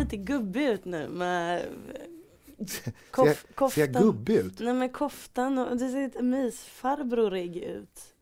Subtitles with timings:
[0.00, 1.64] lite gubbig ut nu med
[3.10, 4.02] koff, Ser jag koftan.
[4.02, 4.60] gubbig ut?
[4.60, 8.14] Nej men koftan och du ser lite mysfarbrorig ut.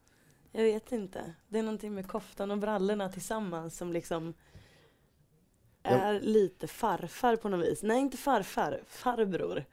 [0.52, 1.34] Jag vet inte.
[1.48, 4.34] Det är någonting med koftan och brallorna tillsammans som liksom
[5.82, 7.82] Jag- är lite farfar på något vis.
[7.82, 9.64] Nej inte farfar, farbror.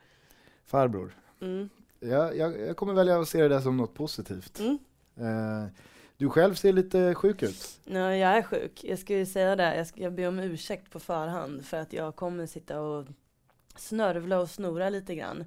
[0.65, 1.15] Farbror.
[1.41, 1.69] Mm.
[1.99, 4.59] Jag, jag, jag kommer välja att se det där som något positivt.
[4.59, 4.77] Mm.
[5.17, 5.67] Eh,
[6.17, 7.79] du själv ser lite sjuk ut.
[7.85, 8.83] Ja, jag är sjuk.
[8.83, 9.75] Jag ska ju säga det.
[9.75, 13.05] Jag ska jag ber om ursäkt på förhand för att jag kommer sitta och
[13.75, 15.45] snörvla och snora lite grann.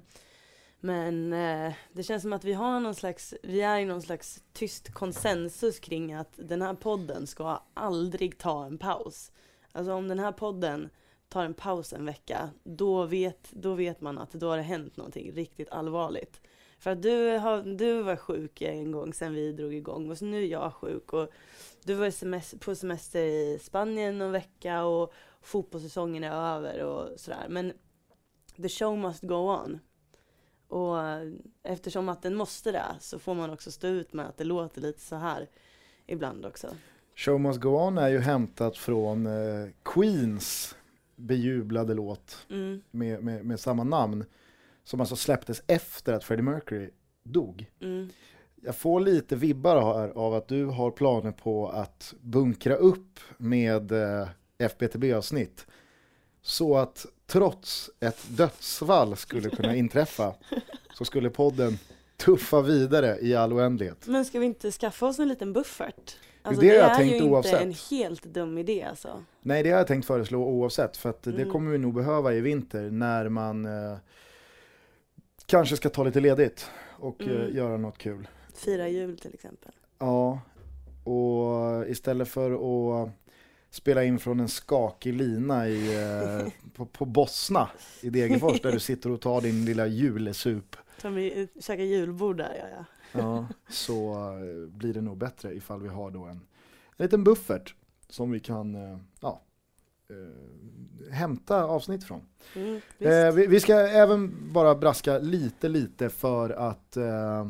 [0.79, 4.43] Men eh, det känns som att vi har någon slags, vi är i någon slags
[4.53, 9.31] tyst konsensus kring att den här podden ska aldrig ta en paus.
[9.71, 10.89] Alltså om den här podden
[11.29, 14.97] tar en paus en vecka, då vet, då vet man att då har det hänt
[14.97, 16.41] någonting riktigt allvarligt.
[16.79, 20.25] För att du, har, du var sjuk en gång sen vi drog igång och så
[20.25, 21.29] nu är jag sjuk och
[21.83, 27.45] du var semester, på semester i Spanien någon vecka och fotbollssäsongen är över och sådär.
[27.49, 27.73] Men
[28.55, 29.79] the show must go on.
[30.67, 30.97] Och
[31.63, 34.81] eftersom att den måste det så får man också stå ut med att det låter
[34.81, 35.49] lite så här
[36.07, 36.67] ibland också.
[37.15, 40.75] Show Must Go On är ju hämtat från eh, Queens
[41.15, 44.25] bejublade låt Mm, med, med, med samma namn.
[44.89, 46.89] Som alltså släpptes efter att Freddie Mercury
[47.23, 47.65] dog.
[47.81, 48.09] mm.
[48.61, 53.91] Jag får lite vibbar här av att du har planer på att bunkra upp med
[53.91, 54.27] eh,
[54.57, 55.67] FBTB-avsnitt.
[56.41, 60.33] Så att trots ett dödsfall skulle kunna inträffa
[60.93, 61.77] så skulle podden
[62.17, 64.07] tuffa vidare i all oändlighet.
[64.07, 66.17] Men ska vi inte skaffa oss en liten buffert?
[66.41, 67.61] Alltså, det det, är ju inte oavsett.
[67.61, 69.23] en helt dum idé alltså.
[69.41, 71.49] Nej, det har jag tänkt föreslå oavsett för att det Mm.
[71.51, 73.97] kommer vi nog behöva i vinter när man eh,
[75.49, 77.55] kanske ska ta lite ledigt och eh, Mm.
[77.55, 78.27] göra något kul.
[78.53, 79.71] Fira jul till exempel.
[79.99, 80.39] Ja,
[81.03, 82.51] och istället för
[83.03, 83.09] att
[83.69, 87.69] spela in från en skakig lina i, eh, på, på Bosna
[88.01, 90.75] i Degerfors där du sitter och tar din lilla julesup.
[91.01, 92.85] Ta med, käka julbord där, ja ja.
[93.11, 96.31] Ja, så eh, blir det nog bättre ifall vi har då en,
[96.97, 97.75] en liten buffert
[98.09, 98.77] som vi kan
[99.19, 99.41] ja,
[100.09, 102.21] eh, hämta avsnitt från.
[102.55, 107.47] Mm, Eh, vi, vi ska även bara braska lite lite för att eh,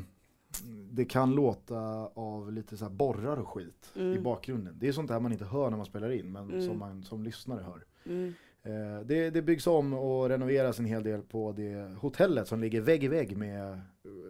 [0.92, 1.80] det kan låta
[2.14, 4.24] av lite så borrar och skit i Mm.
[4.24, 4.76] bakgrunden.
[4.80, 6.68] Det är sånt där man inte hör när man spelar in men Mm.
[6.68, 7.84] som man som lyssnare hör.
[8.06, 8.34] Mm.
[8.64, 12.82] Eh, det, det byggs om och renoveras en hel del på det hotellet som ligger
[12.82, 13.80] vägg i vägg med eh,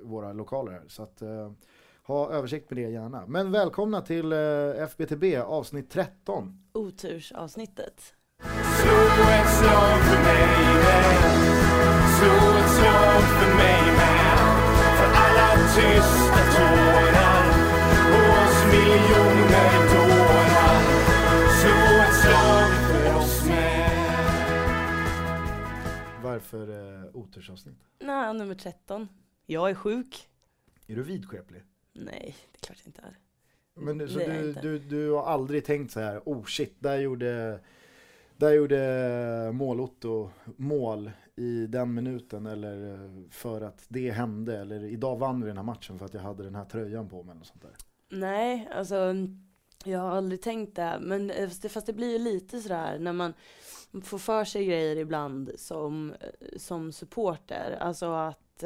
[0.04, 0.84] våra lokaler här.
[0.88, 1.52] Så att, eh,
[2.04, 3.24] ha översikt med det gärna.
[3.28, 4.32] Men välkomna till
[4.78, 6.64] FBTB avsnitt 13.
[6.74, 8.14] Otursavsnittet.
[8.82, 9.00] Slå
[9.40, 11.16] ett slag för mig med
[12.18, 14.38] Slå ett slag för mig med
[14.98, 17.44] För alla tysta tårar
[18.14, 20.78] Och oss miljoner dårar
[21.60, 23.90] Slå ett slag för oss med
[26.24, 27.80] Varför eh, otursavsnitt?
[28.00, 29.08] Nej, nummer 13.
[29.46, 30.28] Jag är sjuk.
[30.88, 31.64] Är du vidskeplig?
[31.94, 33.18] Nej, det är klart jag inte är.
[33.76, 37.60] Men, så du, du, du har aldrig tänkt så här, oh shit, där gjorde,
[38.40, 45.18] där gjorde mål-Otto mål i den minuten eller eh, för att det hände eller idag
[45.18, 47.46] vann vi den här matchen för att jag hade den här tröjan på mig eller
[47.46, 47.72] sånt där.
[48.10, 49.16] Nej, alltså
[49.84, 50.98] jag har aldrig tänkt det.
[51.02, 53.34] Men eh, fast det, blir ju lite sådär när man
[54.04, 57.78] får för sig grejer ibland som, eh, som supporter.
[57.80, 58.64] Alltså att,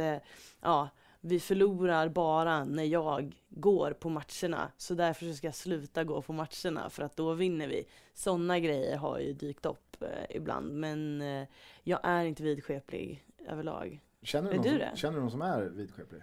[0.62, 0.90] ja,
[1.26, 4.72] vi förlorar bara när jag går på matcherna.
[4.78, 7.86] Så därför så ska jag sluta gå på matcherna för att då vinner vi.
[8.14, 10.74] Sådana grejer har ju dykt upp eh, ibland.
[10.74, 11.48] Men eh,
[11.84, 14.00] jag är inte vidskeplig överlag.
[14.22, 14.92] Känner du, Är någon du som, det?
[14.98, 16.22] känner du någon som är vidskeplig?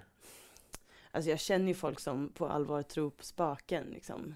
[1.10, 4.34] Alltså jag känner ju folk som på allvar tror på spöken liksom.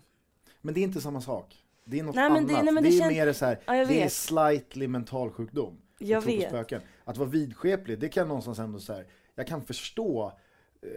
[0.60, 1.64] Men det är inte samma sak.
[1.84, 2.49] Det är något Nej, annat.
[2.49, 4.12] det- Det, nej, men det är kän- mer så här, Ja, jag det är vet.
[4.12, 5.78] slightly mentalsjukdom.
[5.99, 6.49] Jag tro på vet.
[6.49, 6.81] spöken.
[7.05, 10.32] Att vara vidskeplig, det kan någonstans ändå så här, jag kan förstå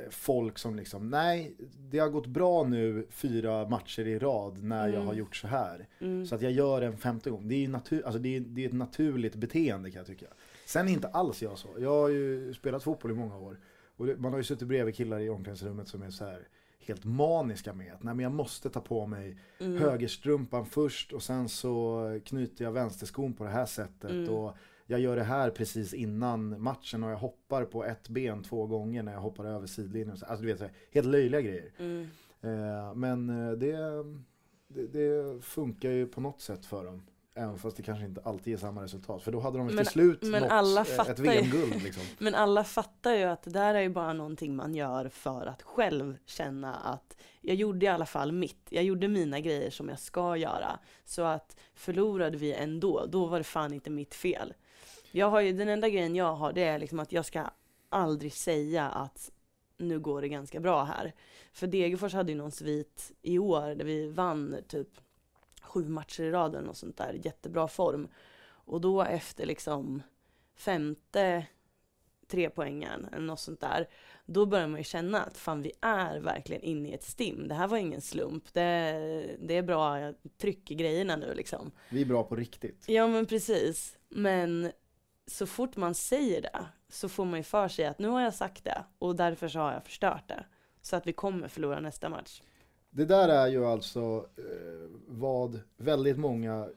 [0.09, 1.55] folk som liksom, nej,
[1.89, 5.07] det har gått bra nu fyra matcher i rad när jag Mm.
[5.07, 5.87] har gjort så här.
[5.99, 6.25] Mm.
[6.25, 7.47] Så att jag gör en femte gång.
[7.47, 10.25] Det är ju natur, alltså det är, det är ett naturligt beteende kan jag tycka.
[10.65, 11.67] Sen är inte alls jag så.
[11.79, 13.59] Jag har ju spelat fotboll i många år.
[13.97, 16.47] Och man har ju suttit bredvid killar i omklädningsrummet som är så här
[16.79, 19.77] helt maniska med att nej men jag måste ta på mig Mm.
[19.77, 24.29] högerstrumpan först och sen så knyter jag vänsterskon på det här sättet Mm.
[24.29, 24.55] och
[24.87, 29.03] jag gör det här precis innan matchen och jag hoppar på ett ben två gånger
[29.03, 30.09] när jag hoppar över sidlinjen.
[30.09, 31.71] Alltså du vet, så helt löjliga grejer.
[31.77, 32.07] Mm.
[32.41, 33.77] Eh, men eh, det,
[34.67, 37.01] det, det funkar ju på något sätt för dem.
[37.35, 39.23] Även fast det kanske inte alltid är samma resultat.
[39.23, 42.03] För då hade de väl till slut men nått alla eh, ett VM-guld liksom.
[42.17, 45.61] Men alla fattar ju att det där är ju bara någonting man gör för att
[45.61, 48.67] själv känna att jag gjorde i alla fall mitt.
[48.69, 50.79] Jag gjorde mina grejer som jag ska göra.
[51.05, 54.53] Så att förlorade vi ändå, då var det fan inte mitt fel.
[55.17, 57.49] Jag har ju, den enda grejen jag har det är liksom att jag ska
[57.89, 59.31] aldrig säga att
[59.77, 61.13] nu går det ganska bra här.
[61.53, 64.87] För Degerfors hade ju någon svit i år där vi vann typ
[65.61, 68.07] sju matcher i rad eller något sånt där, jättebra form.
[68.45, 70.01] Och då efter liksom
[70.55, 71.45] femte
[72.27, 73.89] trepoängaren eller något sånt där,
[74.25, 77.47] då börjar man ju känna att fan vi är verkligen inne i ett stim.
[77.47, 78.53] Det här var ingen slump.
[78.53, 81.71] Det, det är bra tryck i grejerna nu liksom.
[81.89, 82.83] Vi är bra på riktigt.
[82.87, 83.97] Ja men precis.
[84.09, 84.71] Men
[85.27, 88.33] så fort man säger det så får man ju för sig att nu har jag
[88.33, 90.45] sagt det och därför så har jag förstört det.
[90.81, 92.41] Så att vi kommer förlora nästa match.
[92.89, 94.43] Det där är ju alltså eh,
[95.07, 96.69] vad väldigt många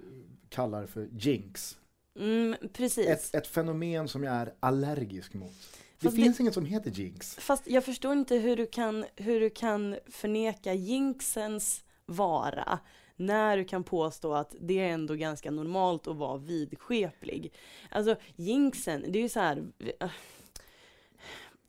[0.49, 1.79] kallar för jinx.
[2.19, 3.07] Mm, precis.
[3.07, 5.51] Ett, ett fenomen som jag är allergisk mot.
[5.53, 7.35] Det Fast det- finns inget som heter jinx.
[7.37, 12.79] Fast jag förstår inte hur du kan, hur du kan förneka jinxens vara
[13.21, 17.53] när du kan påstå att det är ändå ganska normalt att vara vidskeplig.
[17.91, 19.65] Alltså jinxen, det är ju så här.
[20.01, 20.11] Eh,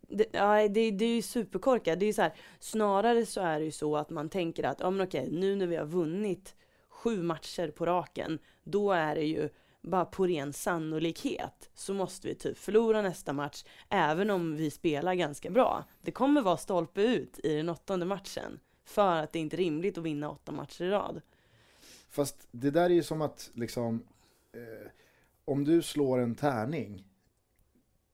[0.07, 1.99] det, ja, det, det är ju superkorkat.
[1.99, 4.79] Det är ju så här, snarare så är det ju så att man tänker att,
[4.79, 6.55] ja men okej, nu när vi har vunnit
[6.89, 9.49] sju matcher på raken, då är det ju
[9.81, 15.13] bara på ren sannolikhet så måste vi typ förlora nästa match även om vi spelar
[15.13, 15.83] ganska bra.
[16.01, 19.97] Det kommer vara stolpe ut i den åttonde matchen för att det inte är rimligt
[19.97, 21.21] att vinna åtta matcher i rad.
[22.11, 24.03] Fast det där är ju som att liksom,
[24.53, 24.87] eh,
[25.45, 27.03] om du slår en tärning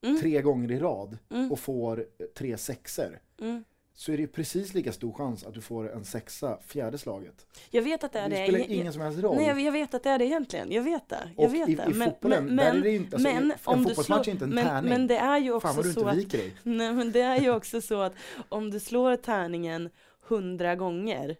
[0.02, 0.20] Mm.
[0.20, 1.52] tre gånger i rad Mm.
[1.52, 3.64] och får tre sexer Mm.
[3.94, 7.46] så är det ju precis lika stor chans att du får en sexa fjärde slaget.
[7.70, 8.42] Jag vet att det är Det det.
[8.42, 9.36] spelar Jag- ingen som helst roll.
[9.36, 10.72] Nej, jag, jag vet att det är det egentligen.
[10.72, 11.30] Jag vet det.
[11.36, 11.90] Jag och vet i, det.
[11.90, 14.44] i fotbollen, där är det inte, alltså, men en om du fotbollsmatch slår- är inte
[14.44, 14.90] en men, tärning.
[14.90, 16.54] Men det är ju också Fan vad du så inte att viker dig.
[16.62, 18.12] Nej men det är ju också så att
[18.48, 19.90] om du slår tärningen
[20.20, 21.36] hundra gånger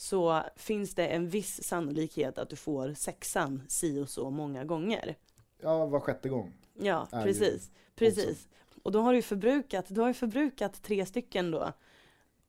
[0.00, 5.16] så finns det en viss sannolikhet att du får sexan si och så många gånger.
[5.62, 6.52] Ja, var sjätte gång.
[6.74, 7.70] Ja, precis.
[7.94, 8.48] Precis.
[8.82, 11.72] Och då har du förbrukat, du har ju förbrukat tre stycken då.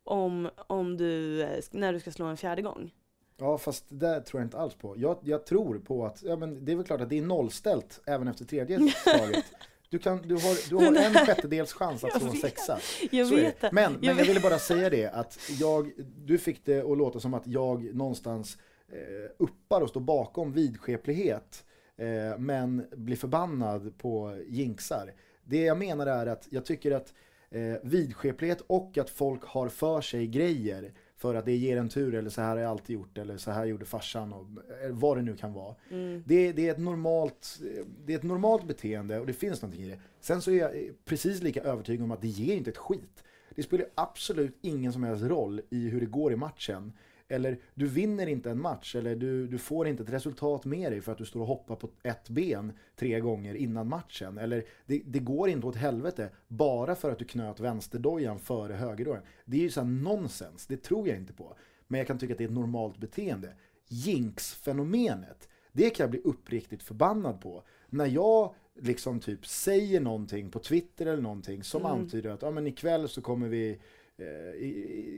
[0.04, 1.38] Om, om du,
[1.72, 2.94] när du ska slå en fjärde gång.
[3.38, 4.98] Ja, fast det där tror jag inte alls på.
[4.98, 8.02] Jag, jag tror på att, ja men det är väl klart att det är nollställt
[8.06, 9.46] även efter tredje slaget.
[9.90, 12.80] Du, kan, du, har, du har en sjättedels chans att Jag slå en sexa.
[13.12, 13.70] Jag Så vet det.
[13.72, 15.92] Men, men jag vet- ville bara säga det att jag,
[16.26, 18.58] du fick det att låta som att jag någonstans
[18.92, 21.66] eh, uppar och står bakom vidskeplighet
[21.98, 25.14] eh, men blir förbannad på jinxar.
[25.44, 27.14] Det jag menar är att jag tycker att
[27.52, 32.16] eh, vidskeplighet och att folk har för sig grejer för att det ger en tur
[32.16, 34.46] eller så här har jag alltid gjort eller så här gjorde farsan och
[34.90, 35.76] vad det nu kan vara.
[35.92, 36.24] Mm.
[36.26, 37.60] Det, det, är ett normalt,
[38.06, 40.00] det är ett normalt beteende och det finns någonting i det.
[40.22, 40.72] Sen så är jag
[41.06, 43.24] precis lika övertygad om att det ger inte ett skit.
[43.56, 46.94] Det spelar absolut ingen som helst roll i hur det går i matchen.
[47.32, 51.02] Eller du vinner inte en match eller du, du får inte ett resultat med dig
[51.02, 54.38] för att du står och hoppar på ett ben tre gånger innan matchen.
[54.38, 59.24] Eller det, det går inte åt helvete bara för att du knöt vänsterdojan före högerdojan.
[59.46, 61.56] Det är ju så här nonsens, det tror jag inte på.
[61.88, 63.54] Men jag kan tycka att det är ett normalt beteende.
[63.88, 67.64] Jinx-fenomenet, det kan jag bli uppriktigt förbannad på.
[67.90, 71.92] När jag liksom typ säger någonting på Twitter eller någonting som Mm.
[71.92, 73.80] antyder att ja, men ikväll så kommer vi,
[74.18, 74.64] eh,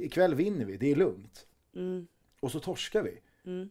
[0.05, 1.47] ikväll vinner vi, det är lugnt.
[1.75, 2.07] Mm.
[2.39, 3.19] Och så torskar vi.
[3.45, 3.69] Mm.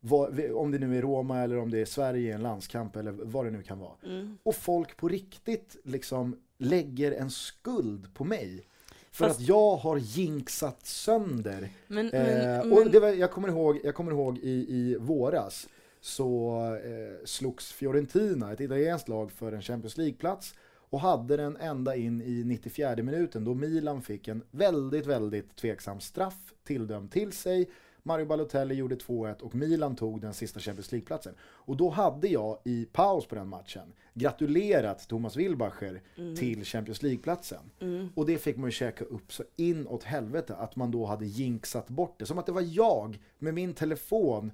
[0.00, 3.12] Vad, om det nu är Roma eller om det är Sverige i en landskamp eller
[3.12, 3.94] vad det nu kan vara.
[4.04, 4.38] Mm.
[4.42, 8.66] Och folk på riktigt liksom lägger en skuld på mig.
[9.10, 13.30] För Fast- att jag har jinxat sönder Men, Eh, men, och men det var, jag
[13.30, 15.68] kommer ihåg, jag kommer ihåg i, i våras
[16.00, 20.54] så eh, slogs Fiorentina, ett italienskt lag, för en Champions League-plats
[20.90, 26.00] och hade den ända in i 94 minuten då Milan fick en väldigt, väldigt tveksam
[26.00, 27.70] straff tilldömd till sig.
[28.02, 31.34] Mario Balotelli gjorde 2-1 och Milan tog den sista Champions League-platsen.
[31.40, 36.02] Och då hade jag i paus på den matchen gratulerat Thomas Wilbacher
[36.36, 37.70] till Champions League-platsen.
[37.80, 38.08] mm.
[38.14, 41.88] Och det fick man ju käka upp så inåt helvete att man då hade jinxat
[41.88, 42.26] bort det.
[42.26, 44.52] Som att det var jag med min telefon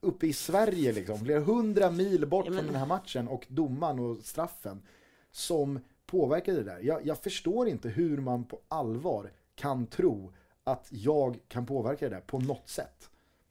[0.00, 3.46] uppe i Sverige liksom, flera hundra mil bort Ja, men- från den här matchen och
[3.48, 4.82] domaren och straffen
[5.36, 6.80] som påverkar det där.
[6.82, 10.32] Jag, jag förstår inte hur man på allvar kan tro
[10.64, 13.10] att jag kan påverka det där på något sätt.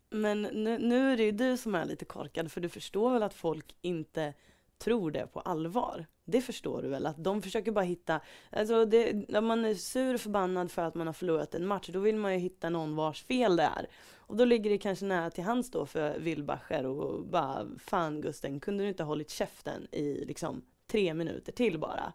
[0.09, 3.23] Men nu, nu är det ju du som är lite korkad för du förstår väl
[3.23, 4.33] att folk inte
[4.77, 6.05] tror det på allvar.
[6.25, 7.05] Det förstår du väl?
[7.05, 10.95] Att de försöker bara hitta, alltså det, när man är sur och förbannad för att
[10.95, 13.87] man har förlorat en match, då vill man ju hitta någon vars fel det är.
[14.15, 18.59] Och då ligger det kanske nära till hands då för Wilbacher och bara, fan Gusten,
[18.59, 22.13] kunde du inte ha hållit käften i liksom tre minuter till bara?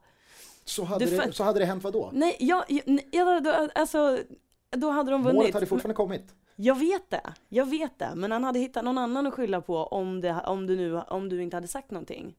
[0.65, 2.11] Så hade, Du det, så hade det hänt vad då?
[2.12, 4.19] Nej, jag, jag, jag, då, alltså,
[4.71, 5.37] då hade de vunnit.
[5.37, 6.35] Målet hade fortfarande kommit.
[6.57, 9.77] Jag vet det, jag vet det, men han hade hittat någon annan att skylla på
[9.77, 12.37] om, det, om, du, nu, om du inte hade sagt någonting.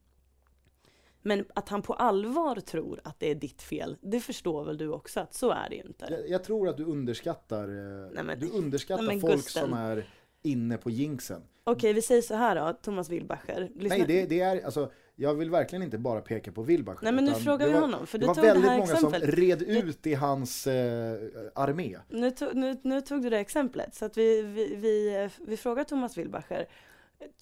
[1.22, 4.88] Men att han på allvar tror att det är ditt fel, det förstår väl du
[4.88, 6.08] också att så är det ju inte.
[6.10, 9.64] Jag, jag tror att du underskattar, eh, Nej, men- du underskattar nej, folk Gusten.
[9.64, 10.06] som är
[10.42, 11.42] inne på jinxen.
[11.64, 13.70] Okej, vi säger så här då, Thomas Wilbacher.
[13.76, 13.98] Lyssna.
[13.98, 17.00] Nej, det, det är, alltså, jag vill verkligen inte bara peka på Wilbacher.
[17.02, 18.94] Nej, men nu frågar vi var, honom, för Det var tog det väldigt här många
[18.94, 19.22] exemplet.
[19.22, 21.18] som red ut i hans eh,
[21.56, 21.98] armé.
[22.10, 25.84] Nu, tog, nu, nu tog du det exemplet, så att vi, vi, vi, vi frågar
[25.84, 26.68] Thomas Wilbacher.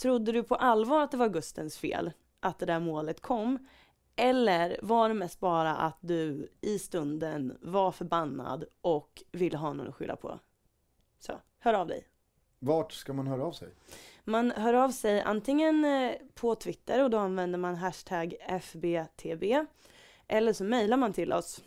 [0.01, 3.67] Trodde du på allvar att det var Gustens fel att det där målet kom?
[4.15, 9.87] Eller var det mest bara att du i stunden var förbannad och ville ha någon
[9.87, 10.39] att skylla på?
[11.19, 12.07] Så, hör av dig.
[12.59, 13.69] Vart ska man höra av sig?
[14.23, 19.65] Man hör av sig antingen eh, på Twitter och då använder man hashtag FBTB.
[20.27, 21.63] Eller så mejlar man till oss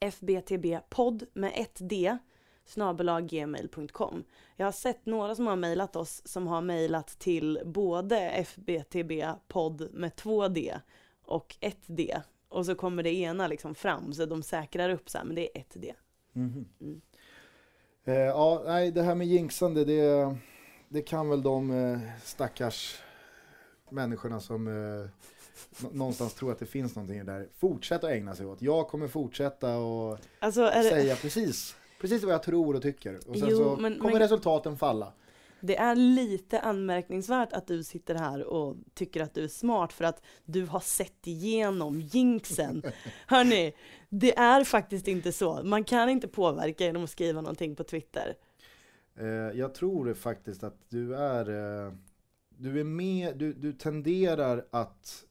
[0.00, 2.18] fbtbpodd med ett d
[2.64, 4.24] snabelaggmail.com.
[4.56, 10.16] Jag har sett några som har mejlat oss som har mejlat till både fbtbpodd med
[10.16, 10.76] två d
[11.22, 12.20] och ett d.
[12.48, 15.56] Och så kommer det ena liksom fram så de säkrar upp så här, men det
[15.56, 15.94] är ett d.
[16.32, 16.68] Mhm.
[16.80, 17.00] Mm.
[18.10, 20.36] Eh, ja, nej, det här med jinxande, det,
[20.88, 22.98] det kan väl de eh, stackars
[23.90, 25.08] människorna som eh,
[25.82, 27.48] nå- någonstans tror att det finns någonting där.
[27.58, 28.62] Fortsätta att ägna sig åt.
[28.62, 33.14] Jag kommer fortsätta och Alltså är det, säga precis, precis vad jag tror och tycker.
[33.28, 35.12] Och sen Jo, så men- kommer men- resultaten falla.
[35.60, 40.04] Det är lite anmärkningsvärt att du sitter här och tycker att du är smart för
[40.04, 42.82] att du har sett igenom jinxen.
[43.26, 43.72] Hörni,
[44.08, 45.62] det är faktiskt inte så.
[45.62, 48.34] Man kan inte påverka genom att skriva någonting på Twitter.
[49.18, 49.26] Eh,
[49.58, 51.92] jag tror faktiskt att du är, eh,
[52.48, 55.24] du är med, du, du tenderar att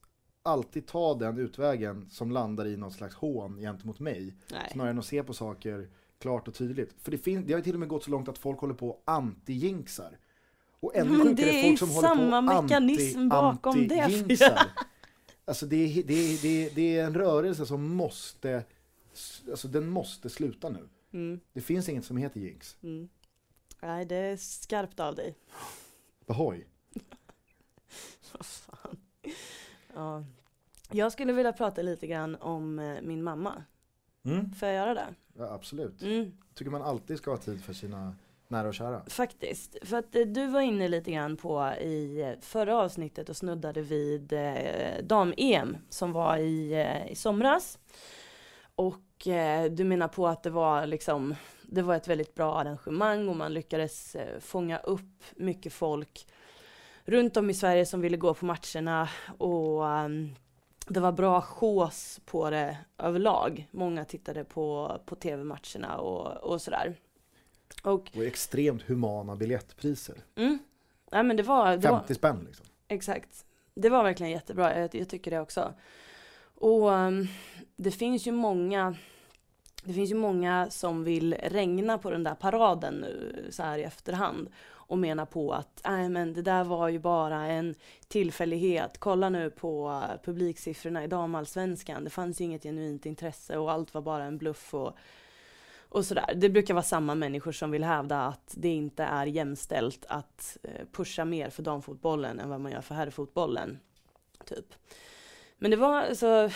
[0.43, 4.35] alltid ta den utvägen som landar i någon slags hån gentemot mig.
[4.51, 4.69] Nej.
[4.71, 6.95] Snarare än att se på saker klart och tydligt.
[7.01, 8.89] För det, fin- det har till och med gått så långt att folk håller på
[8.89, 10.17] och anti-jinxar.
[10.79, 14.25] Och ännu sjukare det är folk som håller samma på och mekanism bakom det.
[15.45, 18.63] Alltså det är, det, är, det, är, det är en rörelse som måste,
[19.49, 20.89] alltså den måste sluta nu.
[21.13, 22.77] Mm, Det finns inget som heter jinx.
[22.83, 23.09] mm.
[23.81, 25.35] Nej, det är skarpt av dig.
[26.27, 26.65] Ahoy.
[28.33, 28.97] Vad fan.
[29.93, 30.23] Ja.
[30.91, 33.63] Jag skulle vilja prata lite grann om eh, min mamma.
[34.23, 34.53] Mm.
[34.53, 35.07] Får jag göra det?
[35.39, 36.01] Ja, absolut.
[36.01, 36.31] Mm.
[36.53, 38.15] Tycker man alltid ska ha tid för sina
[38.47, 39.03] nära och kära.
[39.07, 43.37] Faktiskt, för att eh, du var inne lite grann på i eh, förra avsnittet och
[43.37, 47.79] snuddade vid eh, dam-EM som var i, eh, i somras.
[48.75, 53.29] Och eh, du menar på att det var liksom, det var ett väldigt bra arrangemang
[53.29, 56.27] och man lyckades eh, fånga upp mycket folk
[57.05, 60.35] runt om i Sverige som ville gå på matcherna och ehm,
[60.89, 63.67] det var bra sjås på det överlag.
[63.71, 66.95] Många tittade på, på tv-matcherna och, och sådär.
[67.83, 70.15] Och Och extremt humana biljettpriser.
[70.35, 70.59] Mm.
[71.11, 72.65] Nej men det var, det var 50 spänn liksom.
[72.87, 73.45] exakt.
[73.73, 75.73] Det var verkligen jättebra, jag, jag tycker det också.
[76.55, 77.27] Och um,
[77.75, 78.95] det finns ju många
[79.83, 83.83] det finns ju många som vill regna på den där paraden nu så här i
[83.83, 87.75] efterhand och menar på att nej men det där var ju bara en
[88.07, 88.97] tillfällighet.
[88.97, 92.03] Kolla nu på publiksiffrorna i damallsvenskan.
[92.03, 94.97] Det fanns ju inget genuint intresse och allt var bara en bluff och
[95.89, 96.33] och sådär.
[96.35, 100.85] Det brukar vara samma människor som vill hävda att det inte är jämställt att eh,
[100.91, 103.79] pusha mer för damfotbollen än vad man gör för herrfotbollen.
[104.45, 104.73] Typ.
[105.57, 106.49] Men det var alltså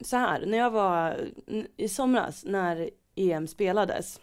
[0.00, 1.28] så här, när jag var
[1.76, 4.20] i somras när EM spelades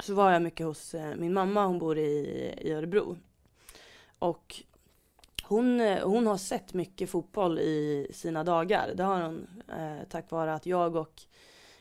[0.00, 3.16] så var jag mycket hos eh, min mamma, hon bor i, i Örebro.
[4.18, 4.62] Och
[5.42, 8.92] hon, eh, hon har sett mycket fotboll i sina dagar.
[8.94, 11.22] Det har hon eh, tack vare att jag och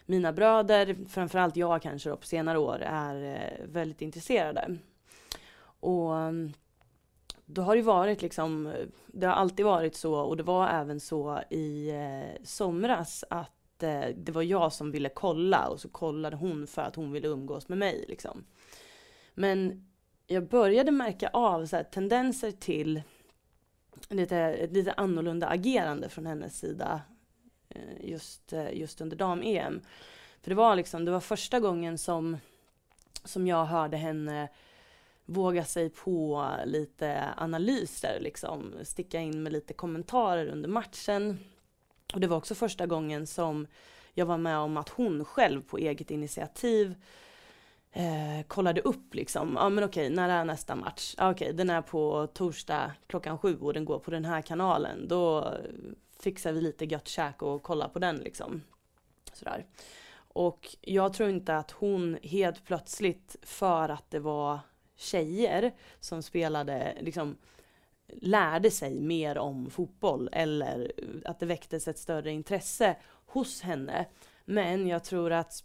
[0.05, 4.77] mina bröder, framförallt jag kanske då på senare år, är eh, väldigt intresserade.
[5.79, 6.53] Och mm,
[7.45, 8.73] då har det varit liksom,
[9.07, 14.07] det har alltid varit så och det var även så i eh, somras att eh,
[14.15, 17.67] det var jag som ville kolla och så kollade hon för att hon ville umgås
[17.67, 18.43] med mig liksom.
[19.33, 19.87] Men
[20.27, 23.01] jag började märka av så här, tendenser till
[24.09, 27.01] lite, ett lite annorlunda agerande från hennes sida
[27.69, 29.81] eh, just, eh, just under dam-EM.
[30.41, 32.37] För det var liksom, det var första gången som,
[33.23, 34.49] som jag hörde henne
[35.25, 41.39] våga sig på lite analyser liksom, sticka in med lite kommentarer under matchen.
[42.13, 43.67] Och det var också första gången som
[44.13, 46.96] jag var med om att hon själv på eget initiativ
[47.91, 51.15] eh, kollade upp liksom, ja men okej, när är nästa match?
[51.17, 55.08] Ah, okej, den är på torsdag klockan sju och den går på den här kanalen.
[55.08, 55.53] Då
[56.20, 58.62] fixar vi lite gött käk och kollar på den liksom.
[59.34, 59.65] Sådär.
[60.27, 64.60] Och jag tror inte att hon helt plötsligt, för att det var
[64.95, 67.37] tjejer som spelade, liksom
[68.07, 70.91] lärde sig mer om fotboll eller
[71.25, 74.05] att det väcktes ett större intresse hos henne.
[74.45, 75.63] Men jag tror att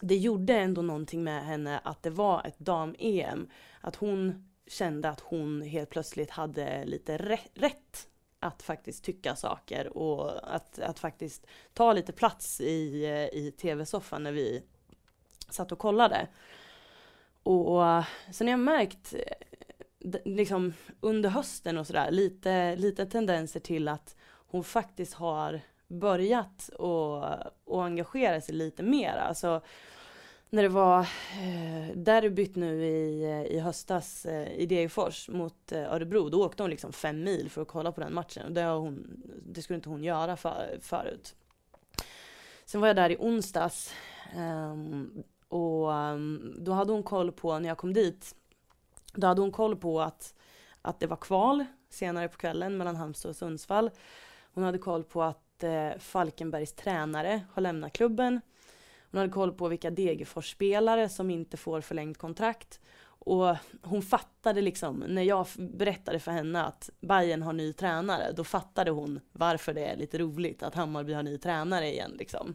[0.00, 3.48] det gjorde ändå någonting med henne att det var ett dam-EM.
[3.80, 7.16] Att hon kände att hon helt plötsligt hade lite
[7.54, 8.08] rätt
[8.40, 14.32] att faktiskt tycka saker och att, att faktiskt ta lite plats i, i tv-soffan när
[14.32, 14.62] vi
[15.50, 16.28] satt och kollade.
[17.42, 17.82] Och
[18.30, 24.16] sen har jag märkt eh, liksom under hösten och sådär lite, lite tendenser till att
[24.26, 27.24] hon faktiskt har börjat och,
[27.64, 29.16] och engagera sig lite mer.
[29.16, 29.62] Alltså,
[30.50, 36.28] när det var eh, derbyt nu i, i höstas eh, i Degerfors mot eh, Örebro,
[36.28, 38.46] då åkte hon liksom fem mil för att kolla på den matchen.
[38.46, 41.34] Och det, har hon, det skulle inte hon göra för, förut.
[42.64, 43.94] Sen var jag där i onsdags
[44.36, 45.22] um,
[45.52, 48.34] och ehm, då hade hon koll på, när jag kom dit,
[49.12, 50.34] då hade hon koll på att,
[50.82, 53.90] att det var kval senare på kvällen mellan Halmstad och Sundsvall.
[54.54, 58.40] Hon hade koll på att eh, Falkenbergs tränare har lämnat klubben.
[59.10, 62.80] Hon hade koll på vilka Degerfors-spelare som inte får förlängt kontrakt.
[63.04, 68.44] Och hon fattade liksom, när jag berättade för henne att Bayern har ny tränare, då
[68.44, 72.54] fattade hon varför det är lite roligt att Hammarby har ny tränare igen liksom.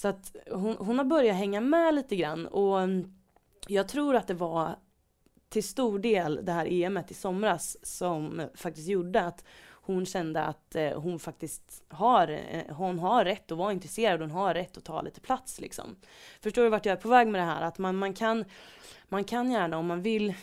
[0.00, 2.78] Så att hon, hon har börjat hänga med lite grann och
[3.68, 4.76] jag tror att det var
[5.48, 10.74] till stor del det här EMet i somras som faktiskt gjorde att hon kände att
[10.74, 14.84] eh, hon faktiskt har, eh, hon har rätt att vara intresserad, hon har rätt att
[14.84, 15.96] ta lite plats liksom.
[16.40, 17.62] Förstår du vart jag är på väg med det här?
[17.62, 18.44] Att man, man, kan,
[19.08, 20.34] man kan gärna om man vill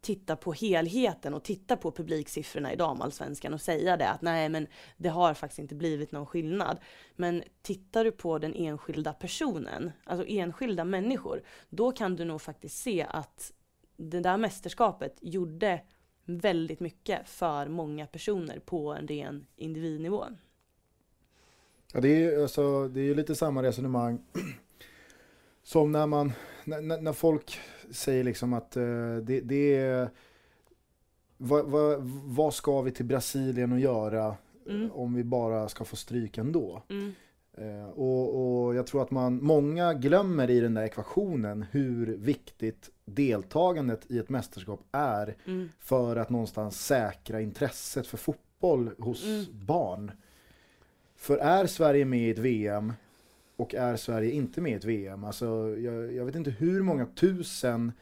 [0.00, 4.66] titta på helheten och titta på publiksiffrorna i damallsvenskan och säga det att nej men
[4.96, 6.78] det har faktiskt inte blivit någon skillnad.
[7.16, 12.82] Men tittar du på den enskilda personen, alltså enskilda människor, då kan du nog faktiskt
[12.82, 13.52] se att
[13.96, 15.80] det där mästerskapet gjorde
[16.24, 20.24] väldigt mycket för många personer på en ren individnivå.
[21.92, 24.22] Ja, det är ju alltså, det är lite samma resonemang
[25.62, 26.32] som när man,
[26.64, 27.58] när, när folk
[27.90, 30.10] säger liksom att uh, det, det är,
[31.36, 34.36] vad, vad, vad, ska vi till Brasilien och göra
[34.68, 34.92] mm.
[34.92, 36.82] om vi bara ska få stryk ändå?
[36.88, 37.12] Mm.
[37.58, 42.90] Uh, och, och jag tror att man, många glömmer i den där ekvationen hur viktigt
[43.04, 45.68] deltagandet i ett mästerskap är mm.
[45.78, 49.44] för att någonstans säkra intresset för fotboll hos mm.
[49.66, 50.12] barn.
[51.16, 52.92] För är Sverige med i ett VM
[53.60, 57.06] och är Sverige inte med i ett VM, alltså jag, jag vet inte hur många
[57.06, 57.92] tusen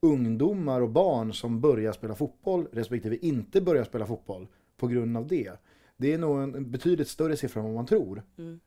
[0.00, 5.26] ungdomar och barn som börjar spela fotboll respektive inte börjar spela fotboll på grund av
[5.26, 5.52] det.
[5.96, 8.22] Det är nog en betydligt större siffra än vad man tror.
[8.38, 8.60] Mm.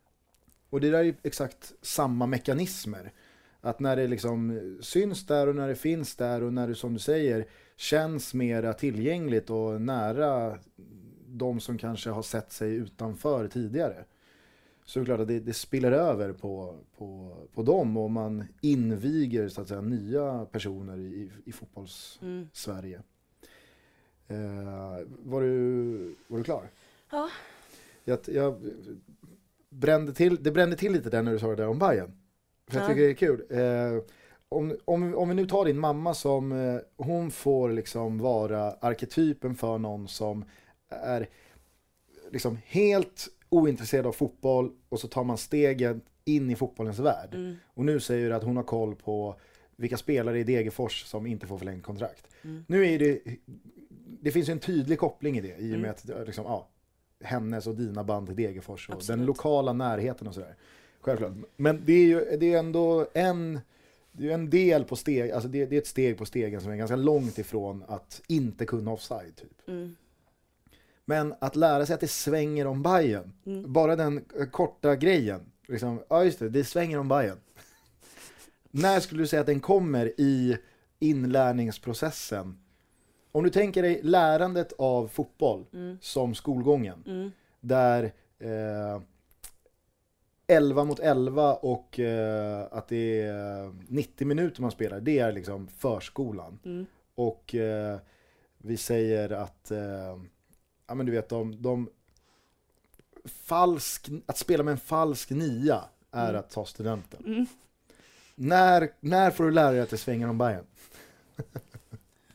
[0.70, 3.12] Och det där är exakt samma mekanismer.
[3.62, 6.94] Att när det liksom syns där och när det finns där och när det som
[6.94, 10.58] du säger känns mera tillgängligt och nära
[11.28, 14.06] de som kanske har sett sig utanför tidigare.
[14.86, 18.44] Så är det klart att det, det spiller över på, på, på dem och man
[18.62, 23.02] inviger så att säga nya personer i, i fotbolls-Sverige.
[24.28, 24.68] Mm.
[24.68, 26.70] Eh, var, du, var du klar?
[27.12, 27.30] Ja.
[28.04, 28.56] Jag, jag
[29.70, 32.12] brände till, det brände till lite där när du sa det där om Bayern.
[32.68, 33.46] För jag tycker det är kul.
[33.50, 34.04] Eh,
[34.50, 39.56] om, om, om vi nu tar din mamma som, eh, hon får liksom vara arketypen
[39.56, 40.46] för någon som
[40.90, 41.28] är
[42.32, 47.34] liksom helt ointresserad av fotboll och så tar man stegen in i fotbollens värld.
[47.34, 47.56] Mm.
[47.66, 49.36] Och nu säger du att hon har koll på
[49.76, 52.28] vilka spelare i Degerfors som inte får förlängt kontrakt.
[52.42, 52.66] Mm.
[52.68, 53.20] Nu är det,
[54.22, 56.22] det finns ju en tydlig koppling i det i och med mm.
[56.22, 56.68] att liksom, ja,
[57.24, 59.18] hennes och dina band till Degerfors och Absolut.
[59.18, 60.56] den lokala närheten och sådär.
[61.02, 61.34] Självklart.
[61.56, 63.60] Men det är ju det är ändå en,
[64.12, 66.72] det är en del på steg, alltså det, det, är ett steg på stegen som
[66.72, 69.36] är ganska långt ifrån att inte kunna offside.
[69.36, 69.68] Typ.
[69.68, 69.96] Mm.
[71.12, 73.74] Men att lära sig att det svänger om Bajen, mm.
[73.74, 75.52] bara den korta grejen.
[75.68, 77.38] Liksom, ja just det, det svänger om Bajen.
[78.72, 80.58] När skulle du säga att den kommer i
[81.00, 82.60] inlärningsprocessen?
[83.32, 85.98] Om du tänker dig lärandet av fotboll mm.
[86.02, 87.04] som skolgången.
[87.08, 87.32] Mm.
[87.60, 88.04] Där
[88.40, 89.02] eh,
[90.48, 95.68] 11 mot 11 och eh, att det är 90 minuter man spelar, det är liksom
[95.68, 96.60] förskolan.
[96.66, 96.86] Mm.
[97.16, 98.00] och eh,
[98.64, 100.20] vi säger att, eh,
[100.92, 101.90] ja men du vet de, de
[103.26, 106.40] falsk, att spela med en falsk nia är Mm.
[106.40, 107.24] att ta studenten.
[107.26, 107.46] Mm.
[108.36, 110.66] När, när får du lära dig att det svänger om Bayern?